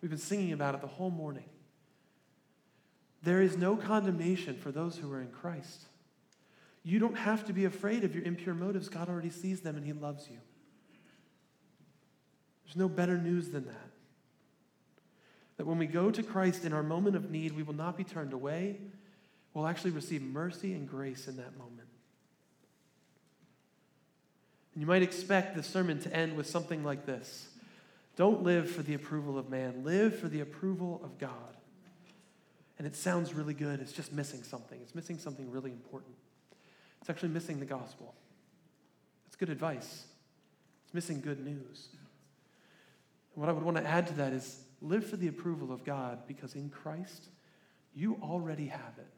We've 0.00 0.08
been 0.08 0.20
singing 0.20 0.52
about 0.52 0.76
it 0.76 0.80
the 0.80 0.86
whole 0.86 1.10
morning. 1.10 1.48
There 3.24 3.42
is 3.42 3.56
no 3.56 3.74
condemnation 3.74 4.56
for 4.56 4.70
those 4.70 4.96
who 4.96 5.12
are 5.12 5.20
in 5.20 5.32
Christ. 5.32 5.86
You 6.84 7.00
don't 7.00 7.16
have 7.16 7.44
to 7.46 7.52
be 7.52 7.64
afraid 7.64 8.04
of 8.04 8.14
your 8.14 8.22
impure 8.22 8.54
motives. 8.54 8.88
God 8.88 9.08
already 9.08 9.30
sees 9.30 9.62
them 9.62 9.74
and 9.74 9.84
He 9.84 9.92
loves 9.92 10.28
you. 10.30 10.38
There's 12.64 12.76
no 12.76 12.88
better 12.88 13.18
news 13.18 13.48
than 13.48 13.64
that. 13.64 13.90
That 15.56 15.66
when 15.66 15.78
we 15.78 15.86
go 15.86 16.12
to 16.12 16.22
Christ 16.22 16.64
in 16.64 16.72
our 16.72 16.84
moment 16.84 17.16
of 17.16 17.32
need, 17.32 17.50
we 17.50 17.64
will 17.64 17.74
not 17.74 17.96
be 17.96 18.04
turned 18.04 18.32
away. 18.32 18.78
We'll 19.54 19.66
actually 19.66 19.90
receive 19.90 20.22
mercy 20.22 20.72
and 20.72 20.88
grace 20.88 21.26
in 21.26 21.36
that 21.38 21.58
moment. 21.58 21.85
And 24.76 24.82
you 24.82 24.86
might 24.86 25.00
expect 25.00 25.56
the 25.56 25.62
sermon 25.62 25.98
to 26.00 26.14
end 26.14 26.36
with 26.36 26.46
something 26.46 26.84
like 26.84 27.06
this 27.06 27.48
Don't 28.14 28.42
live 28.42 28.70
for 28.70 28.82
the 28.82 28.92
approval 28.92 29.38
of 29.38 29.48
man, 29.48 29.84
live 29.84 30.18
for 30.18 30.28
the 30.28 30.40
approval 30.40 31.00
of 31.02 31.16
God. 31.18 31.30
And 32.76 32.86
it 32.86 32.94
sounds 32.94 33.32
really 33.32 33.54
good. 33.54 33.80
It's 33.80 33.92
just 33.92 34.12
missing 34.12 34.42
something. 34.42 34.78
It's 34.82 34.94
missing 34.94 35.18
something 35.18 35.50
really 35.50 35.70
important. 35.70 36.12
It's 37.00 37.08
actually 37.08 37.30
missing 37.30 37.58
the 37.58 37.64
gospel. 37.64 38.14
It's 39.26 39.34
good 39.34 39.48
advice. 39.48 40.04
It's 40.84 40.92
missing 40.92 41.22
good 41.22 41.42
news. 41.42 41.88
And 43.34 43.40
what 43.40 43.48
I 43.48 43.52
would 43.52 43.62
want 43.62 43.78
to 43.78 43.86
add 43.86 44.08
to 44.08 44.12
that 44.16 44.34
is 44.34 44.60
live 44.82 45.06
for 45.06 45.16
the 45.16 45.28
approval 45.28 45.72
of 45.72 45.86
God 45.86 46.18
because 46.28 46.54
in 46.54 46.68
Christ, 46.68 47.28
you 47.94 48.18
already 48.22 48.66
have 48.66 48.98
it. 48.98 49.14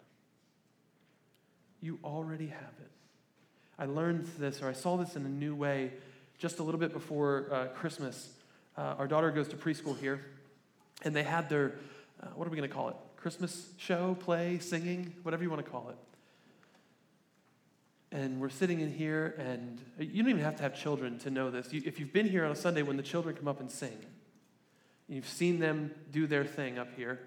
You 1.81 1.99
already 2.05 2.47
have 2.47 2.75
it. 2.81 2.93
I 3.79 3.87
learned 3.87 4.27
this, 4.39 4.63
or 4.63 4.69
I 4.69 4.73
saw 4.73 4.97
this 4.97 5.17
in 5.17 5.25
a 5.25 5.29
new 5.29 5.55
way 5.55 5.93
just 6.39 6.59
a 6.59 6.63
little 6.63 6.81
bit 6.81 6.93
before 6.93 7.49
uh, 7.53 7.67
Christmas. 7.69 8.31
Uh, 8.77 8.95
our 8.99 9.07
daughter 9.07 9.31
goes 9.31 9.49
to 9.49 9.57
preschool 9.57 9.99
here, 9.99 10.25
and 11.03 11.15
they 11.15 11.23
had 11.23 11.49
their, 11.49 11.75
uh, 12.23 12.27
what 12.35 12.47
are 12.47 12.51
we 12.51 12.57
going 12.57 12.69
to 12.69 12.75
call 12.75 12.89
it? 12.89 12.97
Christmas 13.17 13.69
show, 13.77 14.17
play, 14.21 14.59
singing, 14.59 15.15
whatever 15.23 15.43
you 15.43 15.51
want 15.51 15.65
to 15.65 15.71
call 15.71 15.91
it. 15.91 15.97
And 18.11 18.41
we're 18.41 18.49
sitting 18.49 18.81
in 18.81 18.93
here, 18.93 19.35
and 19.39 19.81
you 19.99 20.23
don't 20.23 20.31
even 20.31 20.43
have 20.43 20.57
to 20.57 20.63
have 20.63 20.75
children 20.75 21.19
to 21.21 21.31
know 21.31 21.51
this. 21.51 21.73
You, 21.73 21.83
if 21.85 22.01
you've 22.01 22.13
been 22.13 22.29
here 22.29 22.45
on 22.45 22.53
a 22.53 22.57
Sunday 22.57 22.83
when 22.83 22.97
the 22.97 23.03
children 23.03 23.37
come 23.37 23.49
up 23.49 23.61
and 23.61 23.71
sing, 23.71 23.99
You've 25.09 25.29
seen 25.29 25.59
them 25.59 25.91
do 26.13 26.27
their 26.27 26.45
thing 26.45 26.79
up 26.79 26.95
here. 26.95 27.19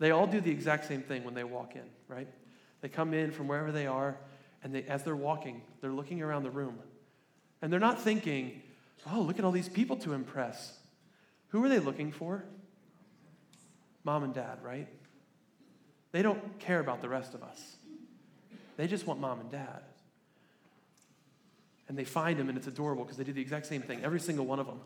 They 0.00 0.10
all 0.10 0.26
do 0.26 0.40
the 0.40 0.50
exact 0.50 0.86
same 0.86 1.02
thing 1.02 1.22
when 1.22 1.34
they 1.34 1.44
walk 1.44 1.76
in, 1.76 1.84
right? 2.08 2.28
They 2.80 2.88
come 2.88 3.14
in 3.14 3.30
from 3.30 3.46
wherever 3.46 3.70
they 3.70 3.86
are, 3.86 4.16
and 4.62 4.74
they, 4.74 4.84
as 4.84 5.02
they're 5.02 5.16
walking, 5.16 5.62
they're 5.80 5.92
looking 5.92 6.22
around 6.22 6.44
the 6.44 6.50
room. 6.50 6.78
And 7.60 7.72
they're 7.72 7.80
not 7.80 8.00
thinking, 8.00 8.62
oh, 9.12 9.20
look 9.20 9.38
at 9.38 9.44
all 9.44 9.52
these 9.52 9.68
people 9.68 9.96
to 9.98 10.12
impress. 10.12 10.76
Who 11.48 11.64
are 11.64 11.68
they 11.68 11.78
looking 11.78 12.12
for? 12.12 12.44
Mom 14.04 14.24
and 14.24 14.34
dad, 14.34 14.58
right? 14.62 14.88
They 16.12 16.22
don't 16.22 16.58
care 16.58 16.80
about 16.80 17.00
the 17.00 17.08
rest 17.08 17.34
of 17.34 17.42
us. 17.42 17.76
They 18.76 18.86
just 18.86 19.06
want 19.06 19.20
mom 19.20 19.40
and 19.40 19.50
dad. 19.50 19.82
And 21.88 21.98
they 21.98 22.04
find 22.04 22.38
them, 22.38 22.48
and 22.48 22.56
it's 22.56 22.66
adorable 22.66 23.04
because 23.04 23.16
they 23.16 23.24
do 23.24 23.32
the 23.32 23.40
exact 23.40 23.66
same 23.66 23.82
thing, 23.82 24.00
every 24.02 24.20
single 24.20 24.46
one 24.46 24.58
of 24.58 24.66
them 24.66 24.80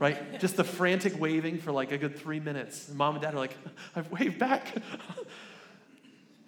right? 0.00 0.40
Just 0.40 0.56
the 0.56 0.64
frantic 0.64 1.20
waving 1.20 1.58
for 1.58 1.70
like 1.70 1.92
a 1.92 1.98
good 1.98 2.18
three 2.18 2.40
minutes. 2.40 2.88
And 2.88 2.96
mom 2.96 3.14
and 3.14 3.22
dad 3.22 3.34
are 3.34 3.38
like, 3.38 3.56
I've 3.94 4.10
waved 4.10 4.38
back. 4.38 4.74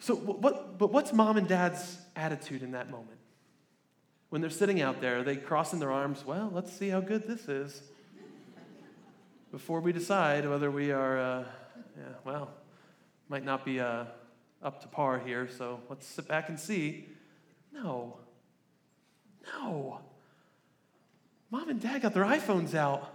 so, 0.03 0.17
what, 0.17 0.79
but 0.79 0.93
what's 0.93 1.13
mom 1.13 1.37
and 1.37 1.47
dad's 1.47 1.97
attitude 2.17 2.65
in 2.65 2.73
that 2.73 2.91
moment? 2.91 3.21
When 4.31 4.41
they're 4.41 4.51
sitting 4.51 4.83
out 4.83 5.01
there, 5.01 5.21
are 5.21 5.23
they 5.23 5.37
crossing 5.37 5.79
their 5.79 5.93
arms? 5.93 6.27
Well, 6.27 6.51
let's 6.53 6.73
see 6.73 6.89
how 6.89 7.01
good 7.01 7.29
this 7.29 7.49
is 7.49 7.83
before 9.53 9.81
we 9.81 9.93
decide 9.93 10.49
whether 10.49 10.73
we 10.73 10.91
are, 10.91 11.19
uh, 11.21 11.45
yeah, 11.97 12.05
well, 12.25 12.51
might 13.29 13.45
not 13.45 13.65
be 13.65 13.79
uh, 13.79 14.07
up 14.61 14.83
to 14.83 14.89
par 14.89 15.21
here, 15.21 15.49
so 15.57 15.79
let's 15.89 16.05
sit 16.05 16.27
back 16.27 16.49
and 16.49 16.59
see. 16.59 17.07
No. 17.73 18.17
No. 19.55 20.01
Mom 21.49 21.69
and 21.69 21.81
dad 21.81 22.03
got 22.03 22.13
their 22.13 22.25
iPhones 22.25 22.75
out 22.75 23.09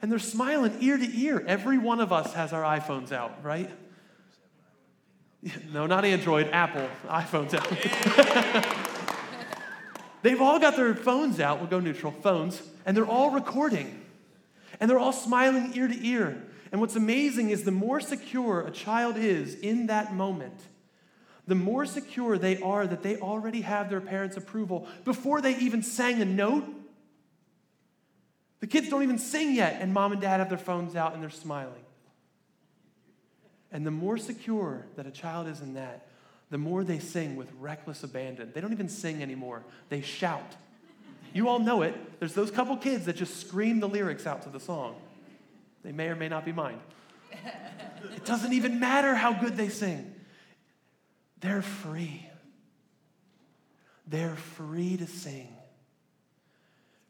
and 0.00 0.10
they're 0.10 0.18
smiling 0.18 0.74
ear 0.80 0.96
to 0.96 1.20
ear. 1.20 1.44
Every 1.46 1.76
one 1.76 2.00
of 2.00 2.14
us 2.14 2.32
has 2.32 2.54
our 2.54 2.62
iPhones 2.62 3.12
out, 3.12 3.44
right? 3.44 3.70
No, 5.72 5.86
not 5.86 6.04
Android, 6.04 6.48
Apple, 6.48 6.88
iPhones 7.06 7.54
out. 7.54 7.66
They've 10.22 10.40
all 10.40 10.58
got 10.58 10.74
their 10.76 10.94
phones 10.94 11.38
out, 11.38 11.60
we'll 11.60 11.68
go 11.68 11.78
neutral, 11.78 12.10
phones, 12.10 12.60
and 12.84 12.96
they're 12.96 13.06
all 13.06 13.30
recording. 13.30 14.04
And 14.80 14.90
they're 14.90 14.98
all 14.98 15.12
smiling 15.12 15.72
ear 15.74 15.86
to 15.86 16.06
ear. 16.06 16.42
And 16.72 16.80
what's 16.80 16.96
amazing 16.96 17.50
is 17.50 17.62
the 17.62 17.70
more 17.70 18.00
secure 18.00 18.66
a 18.66 18.70
child 18.70 19.16
is 19.16 19.54
in 19.54 19.86
that 19.86 20.12
moment, 20.12 20.60
the 21.46 21.54
more 21.54 21.86
secure 21.86 22.36
they 22.36 22.60
are 22.60 22.86
that 22.86 23.02
they 23.02 23.16
already 23.18 23.60
have 23.60 23.88
their 23.88 24.00
parents' 24.00 24.36
approval 24.36 24.88
before 25.04 25.40
they 25.40 25.56
even 25.58 25.82
sang 25.82 26.20
a 26.20 26.24
note 26.24 26.64
the 28.60 28.66
kids 28.66 28.88
don't 28.88 29.02
even 29.02 29.18
sing 29.18 29.54
yet, 29.54 29.80
and 29.80 29.92
mom 29.92 30.12
and 30.12 30.20
dad 30.20 30.38
have 30.38 30.48
their 30.48 30.58
phones 30.58 30.96
out 30.96 31.14
and 31.14 31.22
they're 31.22 31.30
smiling. 31.30 31.84
And 33.70 33.86
the 33.86 33.90
more 33.90 34.18
secure 34.18 34.86
that 34.96 35.06
a 35.06 35.10
child 35.10 35.46
is 35.46 35.60
in 35.60 35.74
that, 35.74 36.06
the 36.50 36.58
more 36.58 36.84
they 36.84 36.98
sing 36.98 37.36
with 37.36 37.50
reckless 37.58 38.02
abandon. 38.02 38.52
They 38.54 38.60
don't 38.60 38.72
even 38.72 38.88
sing 38.88 39.22
anymore, 39.22 39.62
they 39.88 40.00
shout. 40.00 40.56
You 41.34 41.48
all 41.48 41.58
know 41.58 41.82
it. 41.82 41.94
There's 42.18 42.32
those 42.32 42.50
couple 42.50 42.76
kids 42.78 43.04
that 43.04 43.16
just 43.16 43.38
scream 43.38 43.80
the 43.80 43.88
lyrics 43.88 44.26
out 44.26 44.42
to 44.42 44.48
the 44.48 44.60
song. 44.60 44.96
They 45.84 45.92
may 45.92 46.08
or 46.08 46.16
may 46.16 46.28
not 46.28 46.44
be 46.44 46.52
mine. 46.52 46.80
It 48.14 48.24
doesn't 48.24 48.52
even 48.52 48.80
matter 48.80 49.14
how 49.14 49.32
good 49.32 49.56
they 49.56 49.68
sing, 49.68 50.14
they're 51.40 51.62
free. 51.62 52.24
They're 54.06 54.36
free 54.36 54.96
to 54.96 55.06
sing 55.06 55.48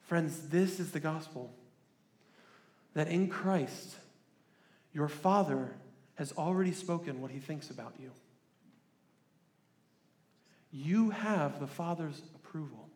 Friends, 0.08 0.48
this 0.48 0.80
is 0.80 0.92
the 0.92 1.00
gospel 1.00 1.52
that 2.94 3.08
in 3.08 3.28
Christ, 3.28 3.94
your 4.94 5.08
Father 5.08 5.74
has 6.18 6.32
already 6.32 6.72
spoken 6.72 7.22
what 7.22 7.30
he 7.30 7.38
thinks 7.38 7.70
about 7.70 7.94
you. 8.00 8.10
You 10.72 11.10
have 11.10 11.60
the 11.60 11.68
Father's 11.68 12.20
approval. 12.34 12.88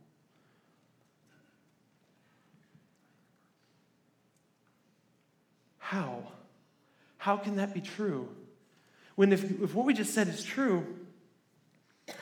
How? 5.78 6.24
How 7.16 7.36
can 7.36 7.56
that 7.56 7.72
be 7.72 7.80
true? 7.80 8.28
When 9.14 9.32
if, 9.32 9.44
if 9.62 9.72
what 9.72 9.86
we 9.86 9.94
just 9.94 10.12
said 10.12 10.26
is 10.26 10.42
true, 10.42 10.84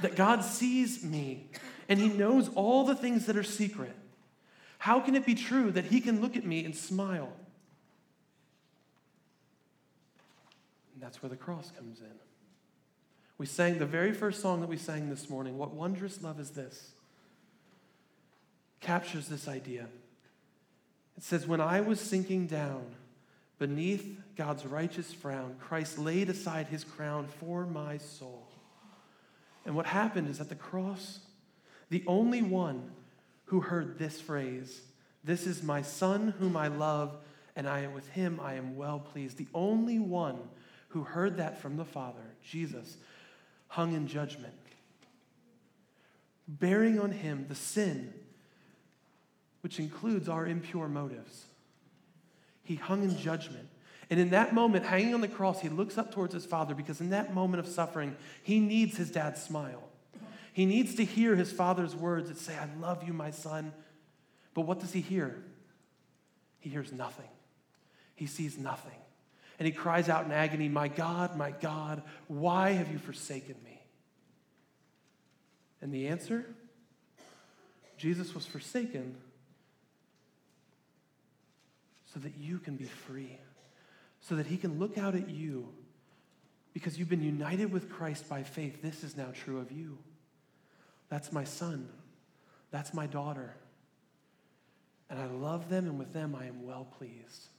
that 0.03 0.17
God 0.17 0.45
sees 0.45 1.03
me 1.03 1.49
and 1.89 1.99
he 1.99 2.09
knows 2.09 2.51
all 2.55 2.85
the 2.85 2.95
things 2.95 3.25
that 3.25 3.39
are 3.39 3.43
secret, 3.43 3.97
how 4.77 5.01
can 5.01 5.15
it 5.15 5.25
be 5.25 5.35
true 5.35 5.71
that 5.71 5.87
he 5.87 6.03
can 6.03 6.21
look 6.21 6.37
at 6.37 6.45
me 6.45 6.63
and 6.63 6.77
smile? 6.77 7.33
And 11.01 11.07
that's 11.07 11.23
where 11.23 11.31
the 11.31 11.37
cross 11.37 11.71
comes 11.71 12.01
in. 12.01 12.13
We 13.39 13.47
sang 13.47 13.79
the 13.79 13.87
very 13.87 14.13
first 14.13 14.43
song 14.43 14.61
that 14.61 14.69
we 14.69 14.77
sang 14.77 15.09
this 15.09 15.31
morning, 15.31 15.57
What 15.57 15.73
Wondrous 15.73 16.23
Love 16.23 16.39
is 16.39 16.51
This? 16.51 16.91
Captures 18.81 19.27
this 19.27 19.49
idea. 19.49 19.87
It 21.17 21.23
says, 21.23 21.47
When 21.47 21.59
I 21.59 21.81
was 21.81 22.01
sinking 22.01 22.49
down 22.49 22.85
beneath 23.59 24.21
God's 24.37 24.67
righteous 24.67 25.11
frown, 25.11 25.57
Christ 25.59 25.99
laid 25.99 26.29
aside 26.29 26.67
his 26.67 26.85
crown 26.85 27.29
for 27.41 27.65
my 27.65 27.97
soul. 27.97 28.47
And 29.65 29.75
what 29.75 29.87
happened 29.87 30.29
is 30.29 30.39
at 30.39 30.51
the 30.51 30.55
cross, 30.55 31.21
the 31.89 32.05
only 32.07 32.43
one 32.43 32.91
who 33.47 33.61
heard 33.61 33.99
this 33.99 34.21
phrase, 34.21 34.83
This 35.25 35.47
is 35.47 35.63
my 35.63 35.81
son 35.81 36.35
whom 36.39 36.59
I 36.59 36.69
love, 36.69 37.17
and 37.57 37.67
I 37.67 37.81
am 37.81 37.95
with 37.95 38.09
him 38.11 38.39
I 38.43 38.53
am 38.53 38.77
well 38.77 38.99
pleased. 38.99 39.39
The 39.39 39.49
only 39.55 39.99
one 39.99 40.37
who 40.91 41.03
heard 41.03 41.39
that 41.39 41.61
from 41.61 41.77
the 41.77 41.85
Father, 41.85 42.35
Jesus, 42.45 42.97
hung 43.69 43.95
in 43.95 44.07
judgment, 44.07 44.55
bearing 46.47 46.99
on 46.99 47.13
him 47.13 47.47
the 47.49 47.55
sin, 47.55 48.13
which 49.63 49.79
includes 49.79 50.29
our 50.29 50.47
impure 50.47 50.89
motives. 50.89 51.47
He 52.63 52.75
hung 52.77 53.03
in 53.03 53.17
judgment. 53.17 53.69
And 54.11 54.19
in 54.19 54.31
that 54.31 54.53
moment, 54.53 54.85
hanging 54.85 55.15
on 55.15 55.21
the 55.21 55.29
cross, 55.29 55.61
he 55.61 55.69
looks 55.69 55.97
up 55.97 56.13
towards 56.13 56.35
his 56.35 56.45
father 56.45 56.75
because 56.75 57.01
in 57.01 57.11
that 57.11 57.33
moment 57.33 57.65
of 57.65 57.73
suffering, 57.73 58.17
he 58.43 58.59
needs 58.59 58.97
his 58.97 59.11
dad's 59.11 59.41
smile. 59.41 59.83
He 60.53 60.67
needs 60.67 60.97
to 60.97 61.05
hear 61.05 61.37
his 61.37 61.53
father's 61.53 61.95
words 61.95 62.29
that 62.29 62.39
say, 62.39 62.57
I 62.57 62.69
love 62.81 63.05
you, 63.05 63.13
my 63.13 63.31
son. 63.31 63.73
But 64.55 64.63
what 64.63 64.81
does 64.81 64.93
he 64.93 65.01
hear? 65.01 65.41
He 66.59 66.71
hears 66.71 66.93
nothing. 66.93 67.29
He 68.17 68.27
sees 68.27 68.59
nothing. 68.59 68.99
And 69.61 69.67
he 69.67 69.73
cries 69.73 70.09
out 70.09 70.25
in 70.25 70.33
agony, 70.33 70.71
My 70.71 70.89
God, 70.89 71.37
my 71.37 71.51
God, 71.51 72.03
why 72.29 72.71
have 72.71 72.91
you 72.91 72.99
forsaken 72.99 73.57
me? 73.63 73.79
And 75.83 75.93
the 75.93 76.09
answer? 76.09 76.47
Jesus 77.99 78.35
was 78.35 78.47
forsaken 78.47 79.17
so 82.15 82.21
that 82.21 82.39
you 82.39 82.59
can 82.59 82.77
be 82.77 82.87
free, 82.87 83.37
so 84.23 84.37
that 84.37 84.47
he 84.47 84.57
can 84.57 84.79
look 84.79 84.97
out 84.97 85.15
at 85.15 85.29
you 85.29 85.69
because 86.73 86.99
you've 86.99 87.11
been 87.11 87.23
united 87.23 87.71
with 87.71 87.91
Christ 87.91 88.31
by 88.31 88.43
faith. 88.43 88.81
This 88.81 89.05
is 89.05 89.15
now 89.15 89.29
true 89.35 89.59
of 89.59 89.71
you. 89.71 89.99
That's 91.11 91.33
my 91.33 91.45
son. 91.45 91.87
That's 92.71 92.95
my 92.95 93.07
daughter. 93.07 93.55
And 95.11 95.21
I 95.21 95.27
love 95.27 95.69
them, 95.69 95.87
and 95.87 95.99
with 95.99 96.15
them 96.15 96.35
I 96.35 96.47
am 96.47 96.65
well 96.65 96.87
pleased. 96.97 97.50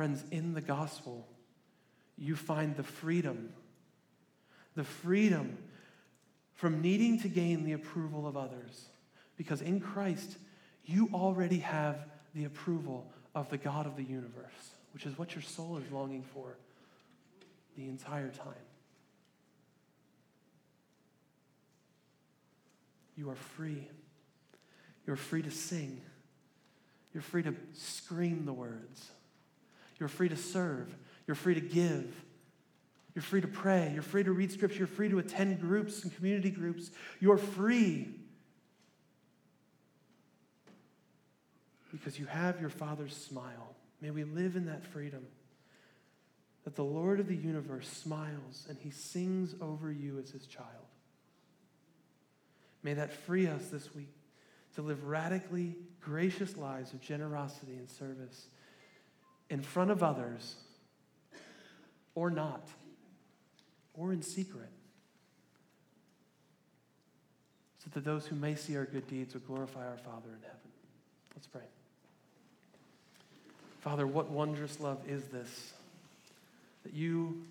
Friends, 0.00 0.24
in 0.30 0.54
the 0.54 0.62
gospel, 0.62 1.28
you 2.16 2.34
find 2.34 2.74
the 2.74 2.82
freedom, 2.82 3.52
the 4.74 4.82
freedom 4.82 5.58
from 6.54 6.80
needing 6.80 7.20
to 7.20 7.28
gain 7.28 7.64
the 7.64 7.74
approval 7.74 8.26
of 8.26 8.34
others. 8.34 8.86
Because 9.36 9.60
in 9.60 9.78
Christ, 9.78 10.38
you 10.86 11.10
already 11.12 11.58
have 11.58 12.06
the 12.34 12.44
approval 12.44 13.12
of 13.34 13.50
the 13.50 13.58
God 13.58 13.84
of 13.84 13.96
the 13.96 14.02
universe, 14.02 14.70
which 14.94 15.04
is 15.04 15.18
what 15.18 15.34
your 15.34 15.42
soul 15.42 15.76
is 15.76 15.92
longing 15.92 16.22
for 16.22 16.56
the 17.76 17.86
entire 17.86 18.30
time. 18.30 18.54
You 23.18 23.28
are 23.28 23.36
free. 23.36 23.86
You're 25.06 25.16
free 25.16 25.42
to 25.42 25.50
sing. 25.50 26.00
You're 27.12 27.22
free 27.22 27.42
to 27.42 27.54
scream 27.74 28.46
the 28.46 28.54
words. 28.54 29.10
You're 30.00 30.08
free 30.08 30.30
to 30.30 30.36
serve. 30.36 30.92
You're 31.26 31.34
free 31.36 31.54
to 31.54 31.60
give. 31.60 32.12
You're 33.14 33.22
free 33.22 33.42
to 33.42 33.48
pray. 33.48 33.90
You're 33.92 34.02
free 34.02 34.24
to 34.24 34.32
read 34.32 34.50
scripture. 34.50 34.78
You're 34.78 34.86
free 34.86 35.10
to 35.10 35.18
attend 35.18 35.60
groups 35.60 36.02
and 36.02 36.14
community 36.16 36.50
groups. 36.50 36.90
You're 37.20 37.36
free 37.36 38.08
because 41.92 42.18
you 42.18 42.26
have 42.26 42.60
your 42.60 42.70
Father's 42.70 43.14
smile. 43.14 43.74
May 44.00 44.10
we 44.10 44.24
live 44.24 44.56
in 44.56 44.66
that 44.66 44.84
freedom 44.84 45.26
that 46.64 46.76
the 46.76 46.84
Lord 46.84 47.20
of 47.20 47.26
the 47.26 47.36
universe 47.36 47.88
smiles 47.88 48.66
and 48.68 48.78
he 48.78 48.90
sings 48.90 49.54
over 49.60 49.90
you 49.92 50.18
as 50.18 50.30
his 50.30 50.46
child. 50.46 50.66
May 52.82 52.94
that 52.94 53.12
free 53.12 53.46
us 53.46 53.68
this 53.68 53.94
week 53.94 54.14
to 54.76 54.82
live 54.82 55.04
radically 55.04 55.76
gracious 56.00 56.56
lives 56.56 56.92
of 56.92 57.00
generosity 57.00 57.76
and 57.76 57.90
service 57.90 58.46
in 59.50 59.60
front 59.60 59.90
of 59.90 60.02
others 60.02 60.54
or 62.14 62.30
not, 62.30 62.66
or 63.94 64.12
in 64.12 64.22
secret, 64.22 64.70
so 67.78 67.90
that 67.92 68.04
those 68.04 68.26
who 68.26 68.36
may 68.36 68.54
see 68.54 68.76
our 68.76 68.84
good 68.84 69.06
deeds 69.08 69.34
will 69.34 69.40
glorify 69.42 69.86
our 69.86 69.98
Father 69.98 70.28
in 70.28 70.42
heaven. 70.42 70.70
Let's 71.34 71.46
pray. 71.46 71.62
Father, 73.80 74.06
what 74.06 74.30
wondrous 74.30 74.80
love 74.80 74.98
is 75.08 75.24
this 75.24 75.72
that 76.84 76.94
you 76.94 77.42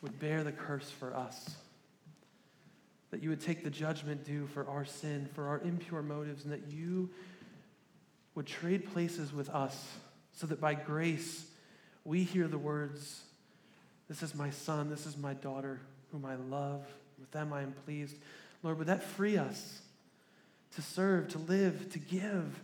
would 0.00 0.18
bear 0.18 0.44
the 0.44 0.52
curse 0.52 0.90
for 0.90 1.14
us, 1.14 1.56
that 3.10 3.22
you 3.22 3.28
would 3.28 3.40
take 3.40 3.64
the 3.64 3.70
judgment 3.70 4.24
due 4.24 4.46
for 4.46 4.66
our 4.68 4.84
sin, 4.84 5.28
for 5.34 5.48
our 5.48 5.60
impure 5.60 6.02
motives, 6.02 6.44
and 6.44 6.52
that 6.52 6.72
you 6.72 7.10
would 8.34 8.46
trade 8.46 8.90
places 8.92 9.32
with 9.32 9.50
us 9.50 9.88
so 10.38 10.46
that 10.46 10.60
by 10.60 10.72
grace 10.72 11.44
we 12.04 12.22
hear 12.22 12.46
the 12.46 12.58
words, 12.58 13.22
This 14.08 14.22
is 14.22 14.36
my 14.36 14.50
son, 14.50 14.88
this 14.88 15.04
is 15.04 15.16
my 15.16 15.34
daughter, 15.34 15.80
whom 16.12 16.24
I 16.24 16.36
love. 16.36 16.86
With 17.18 17.30
them 17.32 17.52
I 17.52 17.62
am 17.62 17.72
pleased. 17.84 18.16
Lord, 18.62 18.78
would 18.78 18.86
that 18.86 19.02
free 19.02 19.36
us 19.36 19.80
to 20.76 20.82
serve, 20.82 21.28
to 21.30 21.38
live, 21.38 21.90
to 21.92 21.98
give 21.98 22.60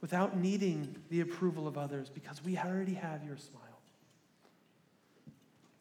without 0.00 0.38
needing 0.38 0.96
the 1.10 1.20
approval 1.20 1.68
of 1.68 1.76
others 1.76 2.08
because 2.08 2.42
we 2.42 2.56
already 2.56 2.94
have 2.94 3.22
your 3.24 3.36
smile. 3.36 3.62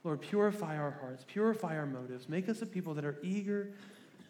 Lord, 0.03 0.19
purify 0.21 0.77
our 0.77 0.91
hearts, 0.91 1.23
purify 1.27 1.77
our 1.77 1.85
motives, 1.85 2.27
make 2.27 2.49
us 2.49 2.61
a 2.61 2.65
people 2.65 2.93
that 2.95 3.05
are 3.05 3.17
eager 3.23 3.69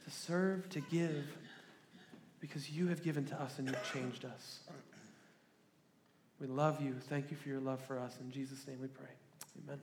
to 0.06 0.12
serve, 0.12 0.70
to 0.70 0.82
give, 0.82 1.26
because 2.42 2.70
you 2.70 2.88
have 2.88 3.04
given 3.04 3.26
to 3.26 3.42
us 3.42 3.58
and 3.58 3.68
you've 3.68 3.92
changed 3.92 4.24
us. 4.24 4.60
We 6.40 6.48
love 6.48 6.82
you. 6.82 6.96
Thank 7.10 7.32
you 7.32 7.38
for 7.38 7.50
your 7.50 7.60
love 7.60 7.82
for 7.82 8.00
us. 8.00 8.18
In 8.22 8.32
Jesus' 8.32 8.68
name 8.68 8.78
we 8.82 8.88
pray. 8.88 9.10
Amen. 9.64 9.80